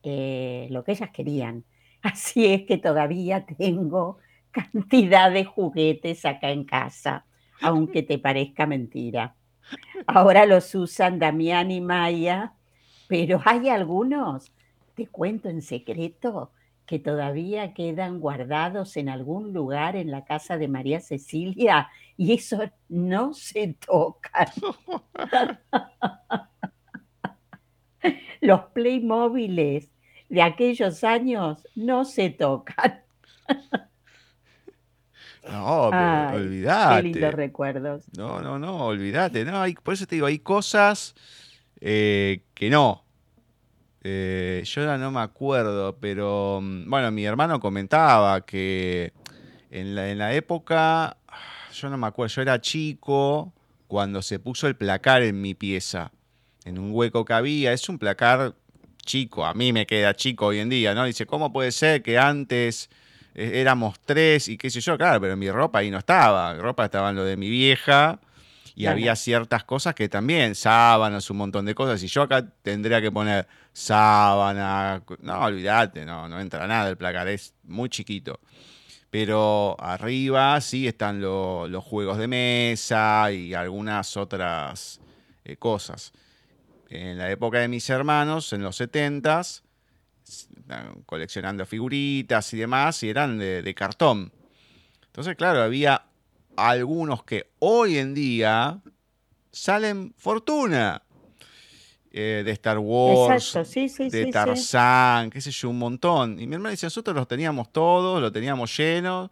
eh, 0.02 0.66
lo 0.70 0.82
que 0.82 0.92
ellas 0.92 1.10
querían. 1.10 1.64
Así 2.02 2.46
es 2.46 2.62
que 2.62 2.78
todavía 2.78 3.44
tengo 3.44 4.18
cantidad 4.50 5.30
de 5.30 5.44
juguetes 5.44 6.24
acá 6.24 6.50
en 6.50 6.64
casa, 6.64 7.26
aunque 7.60 8.02
te 8.02 8.18
parezca 8.18 8.66
mentira. 8.66 9.34
Ahora 10.06 10.46
los 10.46 10.74
usan 10.74 11.18
Damián 11.18 11.70
y 11.70 11.80
Maya, 11.80 12.54
pero 13.08 13.40
hay 13.44 13.68
algunos, 13.68 14.50
te 14.94 15.06
cuento 15.06 15.48
en 15.48 15.62
secreto, 15.62 16.50
que 16.90 16.98
todavía 16.98 17.72
quedan 17.72 18.18
guardados 18.18 18.96
en 18.96 19.08
algún 19.08 19.52
lugar 19.52 19.94
en 19.94 20.10
la 20.10 20.24
casa 20.24 20.58
de 20.58 20.66
María 20.66 20.98
Cecilia 20.98 21.88
y 22.16 22.32
eso 22.32 22.68
no 22.88 23.32
se 23.32 23.74
toca. 23.74 24.52
Los 28.40 28.62
Playmobiles 28.74 29.88
de 30.28 30.42
aquellos 30.42 31.04
años 31.04 31.64
no 31.76 32.04
se 32.04 32.30
tocan. 32.30 33.04
No, 35.42 35.88
pero 35.90 36.36
olvídate. 36.36 36.96
Qué 36.96 37.02
lindos 37.02 37.34
recuerdos. 37.34 38.04
No, 38.16 38.40
no, 38.40 38.58
no, 38.58 38.84
olvídate. 38.84 39.44
No, 39.44 39.64
por 39.82 39.94
eso 39.94 40.06
te 40.06 40.16
digo, 40.16 40.26
hay 40.26 40.38
cosas 40.38 41.14
eh, 41.80 42.44
que 42.54 42.70
no. 42.70 43.04
Eh, 44.02 44.62
yo 44.64 44.84
ya 44.84 44.96
no 44.96 45.10
me 45.10 45.20
acuerdo, 45.20 45.96
pero 46.00 46.60
mm, 46.62 46.88
bueno, 46.88 47.10
mi 47.10 47.24
hermano 47.24 47.60
comentaba 47.60 48.40
que 48.46 49.12
en 49.70 49.94
la, 49.94 50.10
en 50.10 50.18
la 50.18 50.34
época, 50.34 51.18
yo 51.72 51.90
no 51.90 51.98
me 51.98 52.06
acuerdo, 52.06 52.34
yo 52.34 52.42
era 52.42 52.60
chico 52.60 53.52
cuando 53.88 54.22
se 54.22 54.38
puso 54.38 54.68
el 54.68 54.76
placar 54.76 55.22
en 55.22 55.40
mi 55.40 55.54
pieza, 55.54 56.12
en 56.64 56.78
un 56.78 56.92
hueco 56.92 57.24
que 57.24 57.32
había, 57.34 57.72
es 57.72 57.88
un 57.88 57.98
placar 57.98 58.54
chico, 59.04 59.44
a 59.44 59.52
mí 59.52 59.72
me 59.72 59.86
queda 59.86 60.14
chico 60.14 60.46
hoy 60.46 60.60
en 60.60 60.68
día, 60.70 60.94
¿no? 60.94 61.04
Dice, 61.04 61.26
¿cómo 61.26 61.52
puede 61.52 61.72
ser 61.72 62.02
que 62.02 62.18
antes 62.18 62.88
eh, 63.34 63.52
éramos 63.54 63.98
tres 64.00 64.48
y 64.48 64.56
qué 64.56 64.70
sé 64.70 64.80
yo? 64.80 64.96
Claro, 64.96 65.20
pero 65.20 65.36
mi 65.36 65.50
ropa 65.50 65.80
ahí 65.80 65.90
no 65.90 65.98
estaba, 65.98 66.54
mi 66.54 66.60
ropa 66.60 66.86
estaba 66.86 67.10
en 67.10 67.16
lo 67.16 67.24
de 67.24 67.36
mi 67.36 67.50
vieja 67.50 68.18
y 68.80 68.86
había 68.86 69.14
ciertas 69.14 69.64
cosas 69.64 69.94
que 69.94 70.08
también, 70.08 70.54
sábanas, 70.54 71.28
un 71.28 71.36
montón 71.36 71.66
de 71.66 71.74
cosas. 71.74 72.02
Y 72.02 72.06
yo 72.06 72.22
acá 72.22 72.46
tendría 72.62 73.00
que 73.00 73.12
poner 73.12 73.46
sábana. 73.72 75.02
No, 75.20 75.40
olvídate, 75.40 76.06
no, 76.06 76.28
no 76.28 76.40
entra 76.40 76.66
nada 76.66 76.88
el 76.88 76.96
placar, 76.96 77.28
es 77.28 77.52
muy 77.64 77.90
chiquito. 77.90 78.40
Pero 79.10 79.76
arriba 79.78 80.58
sí 80.62 80.86
están 80.86 81.20
los 81.20 81.84
juegos 81.84 82.16
de 82.16 82.28
mesa 82.28 83.30
y 83.30 83.52
algunas 83.52 84.16
otras 84.16 85.00
eh, 85.44 85.56
cosas. 85.56 86.12
En 86.88 87.18
la 87.18 87.30
época 87.30 87.58
de 87.58 87.68
mis 87.68 87.88
hermanos, 87.90 88.52
en 88.54 88.62
los 88.62 88.80
70s, 88.80 89.62
coleccionando 91.04 91.66
figuritas 91.66 92.54
y 92.54 92.58
demás, 92.58 93.02
y 93.02 93.10
eran 93.10 93.38
de 93.38 93.74
cartón. 93.76 94.32
Entonces, 95.06 95.36
claro, 95.36 95.60
había 95.60 96.09
algunos 96.68 97.24
que 97.24 97.50
hoy 97.58 97.98
en 97.98 98.14
día 98.14 98.80
salen 99.50 100.14
fortuna. 100.16 101.02
Eh, 102.12 102.42
de 102.44 102.50
Star 102.50 102.78
Wars, 102.80 103.56
de 104.10 104.30
Tarzán, 104.32 105.30
qué 105.30 105.40
sé 105.40 105.52
yo, 105.52 105.70
un 105.70 105.78
montón. 105.78 106.40
Y 106.40 106.46
mi 106.48 106.54
hermano 106.54 106.70
dice, 106.70 106.86
nosotros 106.86 107.14
los 107.14 107.28
teníamos 107.28 107.70
todos, 107.72 108.20
los 108.20 108.32
teníamos 108.32 108.76
llenos. 108.76 109.30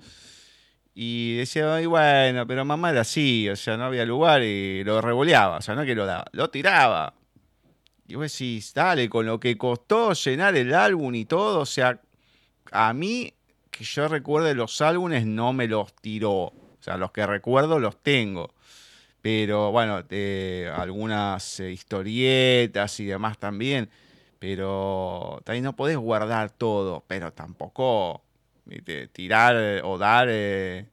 Y 0.94 1.36
decía, 1.38 1.74
Ay, 1.74 1.86
bueno, 1.86 2.46
pero 2.46 2.64
mamá 2.64 2.90
era 2.90 3.00
así, 3.00 3.48
o 3.48 3.56
sea, 3.56 3.76
no 3.76 3.84
había 3.84 4.04
lugar 4.04 4.44
y 4.44 4.84
lo 4.84 5.00
revoleaba, 5.00 5.56
o 5.56 5.62
sea, 5.62 5.74
no 5.74 5.84
que 5.84 5.96
lo 5.96 6.06
daba, 6.06 6.26
lo 6.30 6.50
tiraba. 6.50 7.14
Y 8.06 8.14
vos 8.14 8.32
decís, 8.32 8.72
dale, 8.72 9.08
con 9.08 9.26
lo 9.26 9.38
que 9.38 9.58
costó 9.58 10.12
llenar 10.12 10.56
el 10.56 10.72
álbum 10.72 11.14
y 11.14 11.24
todo, 11.24 11.60
o 11.60 11.66
sea, 11.66 12.00
a 12.72 12.92
mí, 12.92 13.34
que 13.70 13.84
yo 13.84 14.08
recuerde 14.08 14.54
los 14.54 14.80
álbumes, 14.80 15.26
no 15.26 15.52
me 15.52 15.66
los 15.66 15.94
tiró. 15.94 16.52
Los 16.96 17.12
que 17.12 17.26
recuerdo 17.26 17.78
los 17.78 18.02
tengo. 18.02 18.54
Pero 19.20 19.72
bueno, 19.72 20.04
algunas 20.74 21.60
eh, 21.60 21.72
historietas 21.72 23.00
y 23.00 23.06
demás 23.06 23.38
también. 23.38 23.88
Pero 24.38 25.40
también 25.44 25.64
no 25.64 25.74
podés 25.74 25.96
guardar 25.96 26.50
todo, 26.50 27.04
pero 27.06 27.32
tampoco 27.32 28.22
tirar 29.12 29.82
o 29.84 29.98
dar 29.98 30.28
eh, 30.30 30.86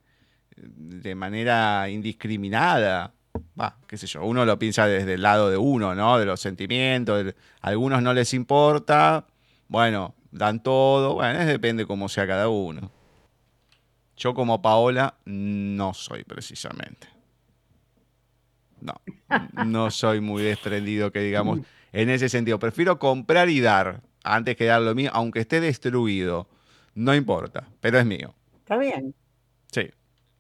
de 0.56 1.16
manera 1.16 1.88
indiscriminada. 1.90 3.14
Va, 3.60 3.78
qué 3.88 3.98
sé 3.98 4.08
yo, 4.08 4.24
uno 4.24 4.46
lo 4.46 4.58
piensa 4.58 4.88
desde 4.88 5.16
el 5.16 5.22
lado 5.22 5.50
de 5.50 5.58
uno, 5.58 5.94
¿no? 5.94 6.18
De 6.18 6.26
los 6.26 6.40
sentimientos. 6.40 7.34
algunos 7.62 8.02
no 8.02 8.14
les 8.14 8.34
importa, 8.34 9.26
bueno, 9.68 10.16
dan 10.32 10.64
todo, 10.64 11.16
bueno, 11.16 11.46
depende 11.46 11.86
cómo 11.86 12.10
sea 12.10 12.26
cada 12.28 12.50
uno. 12.50 12.92
Yo 14.18 14.34
como 14.34 14.62
Paola 14.62 15.16
no 15.26 15.94
soy 15.94 16.24
precisamente. 16.24 17.08
No, 18.80 19.02
no 19.66 19.92
soy 19.92 20.22
muy 20.22 20.44
desprendido 20.44 21.12
que 21.12 21.20
digamos 21.20 21.60
en 21.92 22.10
ese 22.10 22.30
sentido. 22.30 22.60
Prefiero 22.60 23.00
comprar 23.00 23.50
y 23.50 23.60
dar 23.60 24.02
antes 24.24 24.56
que 24.56 24.66
dar 24.66 24.82
lo 24.82 24.96
mío, 24.96 25.12
aunque 25.14 25.40
esté 25.40 25.60
destruido. 25.60 26.48
No 26.94 27.14
importa, 27.14 27.68
pero 27.82 28.00
es 28.00 28.06
mío. 28.06 28.34
Está 28.60 28.78
bien. 28.78 29.14
Sí, 29.72 29.90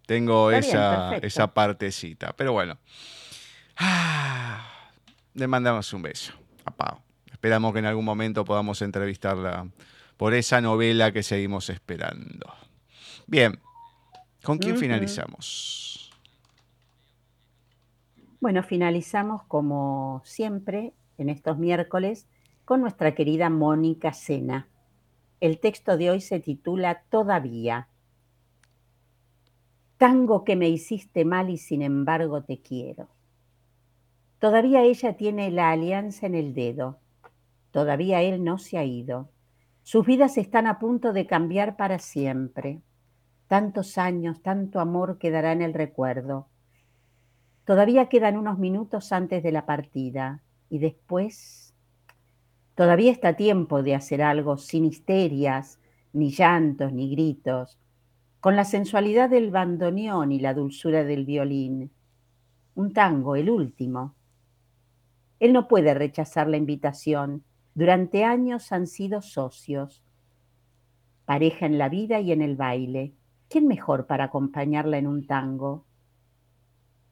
tengo 0.05 0.51
esa, 0.51 1.17
esa 1.17 1.53
partecita. 1.53 2.33
Pero 2.35 2.53
bueno. 2.53 2.77
le 5.33 5.47
mandamos 5.47 5.91
un 5.93 6.01
beso 6.01 6.33
a 6.63 6.71
Pau. 6.71 7.01
Esperamos 7.31 7.73
que 7.73 7.79
en 7.79 7.85
algún 7.85 8.05
momento 8.05 8.45
podamos 8.45 8.81
entrevistarla 8.81 9.67
por 10.17 10.33
esa 10.33 10.61
novela 10.61 11.11
que 11.11 11.23
seguimos 11.23 11.69
esperando. 11.69 12.53
Bien, 13.27 13.59
¿con 14.43 14.59
quién 14.59 14.77
finalizamos? 14.77 16.11
Bueno, 18.39 18.61
finalizamos 18.61 19.43
como 19.45 20.21
siempre 20.23 20.93
en 21.17 21.29
estos 21.29 21.57
miércoles 21.57 22.27
con 22.65 22.81
nuestra 22.81 23.15
querida 23.15 23.49
Mónica 23.49 24.13
Sena. 24.13 24.67
El 25.39 25.59
texto 25.59 25.97
de 25.97 26.11
hoy 26.11 26.21
se 26.21 26.39
titula 26.39 27.03
Todavía. 27.09 27.87
Tango 29.97 30.43
que 30.43 30.55
me 30.55 30.69
hiciste 30.69 31.25
mal 31.25 31.49
y 31.49 31.57
sin 31.57 31.81
embargo 31.81 32.43
te 32.43 32.61
quiero. 32.61 33.09
Todavía 34.37 34.83
ella 34.83 35.17
tiene 35.17 35.49
la 35.49 35.71
alianza 35.71 36.27
en 36.27 36.35
el 36.35 36.53
dedo. 36.53 36.99
Todavía 37.71 38.21
él 38.21 38.43
no 38.43 38.59
se 38.59 38.77
ha 38.77 38.83
ido. 38.83 39.31
Sus 39.81 40.05
vidas 40.05 40.37
están 40.37 40.67
a 40.67 40.77
punto 40.77 41.13
de 41.13 41.25
cambiar 41.25 41.77
para 41.77 41.97
siempre. 41.97 42.81
Tantos 43.47 43.97
años, 43.97 44.41
tanto 44.41 44.79
amor 44.79 45.19
quedará 45.19 45.51
en 45.51 45.61
el 45.61 45.73
recuerdo. 45.73 46.47
Todavía 47.63 48.09
quedan 48.09 48.37
unos 48.37 48.57
minutos 48.57 49.11
antes 49.11 49.43
de 49.43 49.51
la 49.51 49.65
partida 49.65 50.41
y 50.69 50.79
después 50.79 51.73
todavía 52.73 53.11
está 53.11 53.35
tiempo 53.35 53.83
de 53.83 53.95
hacer 53.95 54.21
algo 54.21 54.57
sin 54.57 54.85
histerias, 54.85 55.79
ni 56.13 56.31
llantos, 56.31 56.91
ni 56.91 57.09
gritos, 57.11 57.77
con 58.39 58.55
la 58.55 58.65
sensualidad 58.65 59.29
del 59.29 59.51
bandoneón 59.51 60.31
y 60.31 60.39
la 60.39 60.53
dulzura 60.53 61.03
del 61.03 61.25
violín. 61.25 61.91
Un 62.73 62.93
tango, 62.93 63.35
el 63.35 63.49
último. 63.49 64.15
Él 65.39 65.53
no 65.53 65.67
puede 65.67 65.93
rechazar 65.93 66.47
la 66.47 66.57
invitación. 66.57 67.43
Durante 67.73 68.23
años 68.23 68.71
han 68.71 68.87
sido 68.87 69.21
socios, 69.21 70.03
pareja 71.25 71.65
en 71.65 71.77
la 71.77 71.89
vida 71.89 72.19
y 72.19 72.31
en 72.31 72.41
el 72.41 72.55
baile. 72.55 73.13
¿Quién 73.49 73.67
mejor 73.67 74.07
para 74.07 74.25
acompañarla 74.25 74.97
en 74.97 75.07
un 75.07 75.27
tango? 75.27 75.85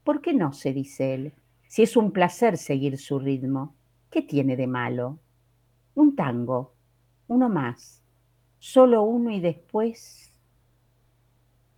¿Por 0.03 0.21
qué 0.21 0.33
no? 0.33 0.51
se 0.53 0.73
dice 0.73 1.13
él. 1.13 1.33
Si 1.67 1.83
es 1.83 1.95
un 1.95 2.11
placer 2.11 2.57
seguir 2.57 2.97
su 2.97 3.19
ritmo, 3.19 3.75
¿qué 4.09 4.21
tiene 4.21 4.55
de 4.55 4.67
malo? 4.67 5.19
Un 5.95 6.15
tango, 6.15 6.73
uno 7.27 7.49
más, 7.49 8.03
solo 8.59 9.03
uno 9.03 9.31
y 9.31 9.39
después... 9.39 10.31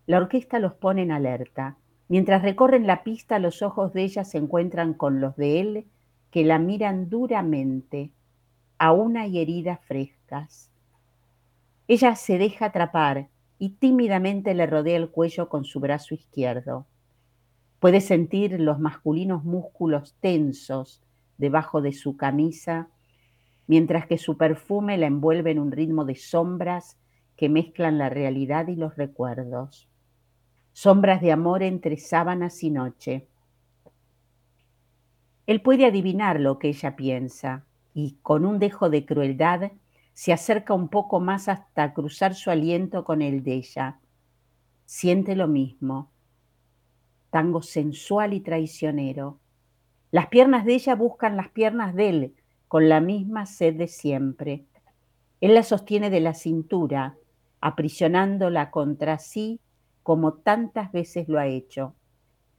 La 0.06 0.18
orquesta 0.18 0.60
los 0.60 0.74
pone 0.74 1.02
en 1.02 1.12
alerta. 1.12 1.78
Mientras 2.08 2.44
recorren 2.44 2.86
la 2.86 3.04
pista, 3.04 3.40
los 3.40 3.62
ojos 3.62 3.92
de 3.94 4.04
ella 4.04 4.24
se 4.24 4.38
encuentran 4.38 4.94
con 4.94 5.20
los 5.20 5.36
de 5.36 5.60
él, 5.60 5.88
que 6.30 6.44
la 6.46 6.60
miran 6.60 7.10
duramente. 7.10 8.12
Aún 8.78 9.18
hay 9.18 9.40
heridas 9.40 9.80
frescas. 9.84 10.70
Ella 11.88 12.16
se 12.16 12.38
deja 12.38 12.66
atrapar 12.66 13.30
y 13.58 13.70
tímidamente 13.70 14.54
le 14.54 14.66
rodea 14.66 14.98
el 14.98 15.10
cuello 15.10 15.50
con 15.50 15.64
su 15.64 15.80
brazo 15.80 16.14
izquierdo. 16.14 16.86
Puede 17.80 18.02
sentir 18.02 18.60
los 18.60 18.80
masculinos 18.80 19.44
músculos 19.44 20.16
tensos 20.20 21.02
debajo 21.38 21.82
de 21.82 21.94
su 21.94 22.18
camisa, 22.18 22.90
mientras 23.68 24.08
que 24.08 24.18
su 24.18 24.38
perfume 24.38 24.98
la 24.98 25.08
envuelve 25.08 25.52
en 25.52 25.60
un 25.60 25.72
ritmo 25.72 26.06
de 26.06 26.16
sombras 26.16 26.98
que 27.36 27.50
mezclan 27.50 27.98
la 27.98 28.10
realidad 28.10 28.68
y 28.68 28.76
los 28.76 28.96
recuerdos. 28.96 29.90
Sombras 30.74 31.22
de 31.22 31.32
amor 31.32 31.64
entre 31.64 31.98
sábanas 31.98 32.64
y 32.64 32.70
noche. 32.70 33.28
Él 35.48 35.62
puede 35.62 35.86
adivinar 35.86 36.40
lo 36.40 36.60
que 36.60 36.70
ella 36.70 36.96
piensa 36.96 37.66
y, 37.94 38.18
con 38.22 38.46
un 38.46 38.60
dejo 38.60 38.90
de 38.90 39.06
crueldad, 39.06 39.72
se 40.16 40.32
acerca 40.32 40.74
un 40.74 40.88
poco 40.88 41.20
más 41.20 41.50
hasta 41.50 41.94
cruzar 41.94 42.36
su 42.36 42.50
aliento 42.50 43.04
con 43.04 43.22
el 43.22 43.44
de 43.44 43.56
ella. 43.56 44.00
Siente 44.86 45.36
lo 45.36 45.50
mismo. 45.50 46.10
Tango 47.32 47.62
sensual 47.62 48.34
y 48.34 48.40
traicionero. 48.40 49.40
Las 50.12 50.28
piernas 50.28 50.64
de 50.64 50.76
ella 50.76 50.96
buscan 50.96 51.36
las 51.36 51.50
piernas 51.50 51.94
de 51.94 52.10
él 52.10 52.36
con 52.70 52.88
la 52.88 53.02
misma 53.02 53.46
sed 53.46 53.76
de 53.76 53.90
siempre. 53.90 54.64
Él 55.42 55.54
la 55.54 55.64
sostiene 55.64 56.10
de 56.10 56.22
la 56.22 56.34
cintura 56.34 57.18
aprisionándola 57.60 58.72
contra 58.72 59.20
sí 59.20 59.60
como 60.02 60.36
tantas 60.36 60.94
veces 60.94 61.28
lo 61.28 61.40
ha 61.40 61.48
hecho. 61.48 61.94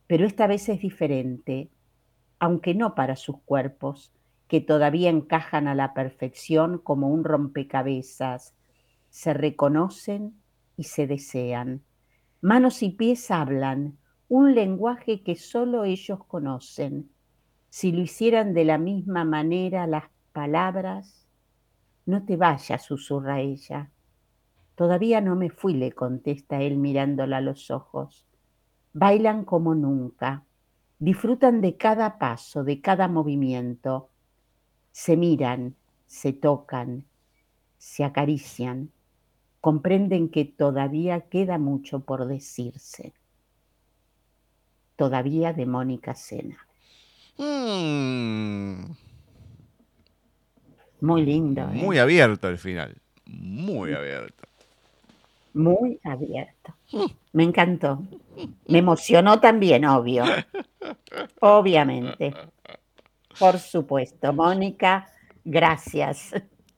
Pero 0.07 0.27
esta 0.27 0.47
vez 0.47 0.69
es 0.69 0.81
diferente, 0.81 1.71
aunque 2.39 2.75
no 2.75 2.95
para 2.95 3.17
sus 3.17 3.39
cuerpos, 3.47 4.13
que 4.49 4.61
todavía 4.61 5.11
encajan 5.11 5.69
a 5.69 5.75
la 5.75 5.95
perfección 5.95 6.79
como 6.79 7.09
un 7.09 7.25
rompecabezas, 7.25 8.55
se 9.11 9.35
reconocen 9.35 10.41
y 10.77 10.85
se 10.85 11.07
desean. 11.07 11.83
Manos 12.41 12.83
y 12.83 12.91
pies 12.91 13.31
hablan, 13.31 13.99
un 14.29 14.55
lenguaje 14.55 15.23
que 15.23 15.37
solo 15.37 15.85
ellos 15.85 16.25
conocen. 16.27 17.11
Si 17.71 17.93
lo 17.93 18.03
hicieran 18.03 18.55
de 18.55 18.65
la 18.65 18.79
misma 18.79 19.25
manera 19.25 19.87
las 19.87 20.05
palabras, 20.33 21.27
no 22.05 22.25
te 22.25 22.37
vayas, 22.37 22.85
susurra 22.85 23.41
ella. 23.41 23.91
Todavía 24.77 25.21
no 25.21 25.35
me 25.35 25.51
fui, 25.51 25.75
le 25.75 25.93
contesta 25.93 26.61
él 26.61 26.77
mirándola 26.77 27.39
a 27.39 27.41
los 27.41 27.71
ojos. 27.71 28.27
Bailan 28.93 29.45
como 29.45 29.75
nunca, 29.75 30.45
disfrutan 30.99 31.61
de 31.61 31.77
cada 31.77 32.19
paso, 32.19 32.65
de 32.65 32.81
cada 32.81 33.09
movimiento. 33.09 34.11
Se 34.97 35.15
miran, 35.15 35.77
se 36.07 36.33
tocan, 36.33 37.05
se 37.77 38.03
acarician, 38.03 38.91
comprenden 39.61 40.31
que 40.31 40.47
todavía 40.47 41.21
queda 41.21 41.59
mucho 41.59 42.01
por 42.01 42.27
decirse. 42.27 43.13
Todavía 44.97 45.53
de 45.53 45.67
Mónica 45.67 46.15
Sena. 46.15 46.67
Mm. 47.37 48.87
Muy 51.03 51.27
lindo. 51.27 51.61
¿eh? 51.61 51.75
Muy 51.75 51.99
abierto 51.99 52.49
el 52.49 52.57
final. 52.57 52.97
Muy 53.27 53.93
abierto. 53.93 54.45
Muy 55.53 56.01
abierto. 56.05 56.75
Me 57.35 57.45
encantó. 57.45 58.03
Me 58.67 58.79
emocionó 58.79 59.41
también, 59.41 59.85
obvio. 59.85 60.25
Obviamente. 61.41 62.33
Por 63.39 63.59
supuesto. 63.59 64.33
Mónica, 64.33 65.07
gracias. 65.45 66.33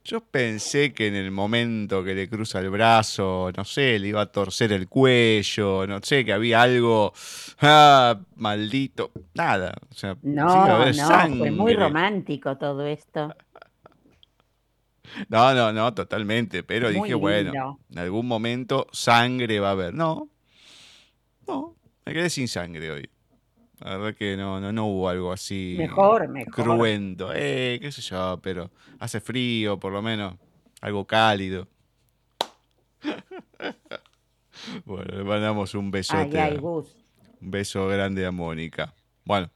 Yo 0.09 0.23
pensé 0.23 0.95
que 0.95 1.07
en 1.07 1.15
el 1.15 1.31
momento 1.31 2.03
que 2.03 2.15
le 2.15 2.31
cruza 2.31 2.61
el 2.61 2.71
brazo, 2.71 3.51
no 3.55 3.63
sé, 3.65 3.99
le 3.99 4.09
iba 4.09 4.23
a 4.23 4.33
torcer 4.33 4.73
el 4.73 4.89
cuello, 4.89 5.87
no 5.87 6.01
sé, 6.03 6.25
que 6.25 6.33
había 6.33 6.63
algo, 6.63 7.13
ah, 7.61 8.19
maldito, 8.37 9.13
nada. 9.35 9.75
O 9.91 9.95
sea, 9.95 10.17
no, 10.23 10.67
no, 10.67 11.37
fue 11.37 11.51
muy 11.51 11.75
romántico 11.75 12.57
todo 12.57 12.87
esto. 12.87 13.35
No, 15.29 15.53
no, 15.53 15.75
no, 15.75 15.93
totalmente. 15.93 16.63
Pero 16.63 16.89
dije, 16.89 17.15
bueno, 17.15 17.79
en 17.91 17.99
algún 17.99 18.27
momento 18.27 18.87
sangre 18.93 19.61
va 19.61 19.69
a 19.69 19.73
haber. 19.73 19.93
No, 19.93 20.31
no, 21.47 21.77
me 22.07 22.15
quedé 22.15 22.31
sin 22.31 22.49
sangre 22.49 22.91
hoy. 22.91 23.11
La 23.81 23.97
verdad 23.97 24.15
que 24.17 24.37
no, 24.37 24.61
no, 24.61 24.73
no 24.73 24.87
hubo 24.87 25.09
algo 25.09 25.33
así 25.33 25.75
mejor, 25.79 26.29
mejor. 26.29 26.53
cruento. 26.53 27.31
Eh, 27.35 27.79
qué 27.81 27.93
sé 27.93 28.03
yo, 28.03 28.39
pero 28.43 28.71
hace 28.99 29.21
frío, 29.21 29.79
por 29.79 29.93
lo 29.93 30.03
menos. 30.03 30.35
Algo 30.81 31.07
cálido. 31.07 31.67
bueno, 34.85 35.17
le 35.17 35.25
mandamos 35.25 35.75
un 35.75 35.91
besote. 35.91 36.41
Ay, 36.41 36.59
un 36.61 36.85
beso 37.41 37.87
grande 37.89 38.27
a 38.27 38.31
Mónica. 38.31 38.95
Bueno, 39.25 39.51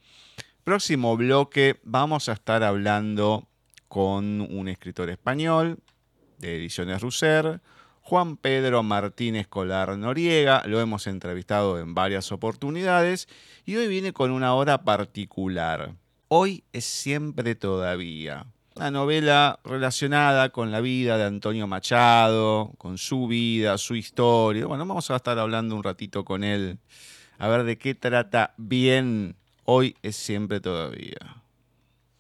próximo 0.65 1.17
bloque 1.17 1.81
vamos 1.83 2.29
a 2.29 2.33
estar 2.33 2.63
hablando 2.63 3.49
con 3.89 4.41
un 4.41 4.69
escritor 4.69 5.11
español 5.11 5.79
de 6.39 6.57
Ediciones 6.57 7.01
Russer, 7.03 7.61
Juan 8.03 8.37
Pedro 8.37 8.83
Martínez 8.83 9.47
Colar 9.47 9.97
Noriega. 9.97 10.63
Lo 10.67 10.81
hemos 10.81 11.07
entrevistado 11.07 11.79
en 11.79 11.95
varias 11.95 12.33
oportunidades 12.33 13.29
y 13.65 13.77
hoy 13.77 13.87
viene 13.89 14.13
con 14.13 14.33
una 14.33 14.55
hora 14.55 14.83
particular. 14.83 15.95
Hoy 16.29 16.65
es 16.73 16.85
siempre 16.85 17.55
todavía. 17.55 18.47
Una 18.75 18.91
novela 18.91 19.61
relacionada 19.65 20.49
con 20.49 20.73
la 20.73 20.81
vida 20.81 21.17
de 21.17 21.25
Antonio 21.25 21.67
Machado, 21.67 22.73
con 22.79 22.99
su 22.99 23.29
vida, 23.29 23.79
su 23.79 23.95
historia. 23.95 24.67
Bueno, 24.67 24.85
vamos 24.85 25.11
a 25.11 25.17
estar 25.17 25.39
hablando 25.39 25.77
un 25.77 25.83
ratito 25.83 26.25
con 26.25 26.43
él, 26.43 26.79
a 27.39 27.49
ver 27.49 27.65
de 27.65 27.79
qué 27.79 27.95
trata 27.95 28.55
bien. 28.57 29.37
Hoy 29.65 29.95
es 30.03 30.17
siempre 30.17 30.61
todavía. 30.61 31.42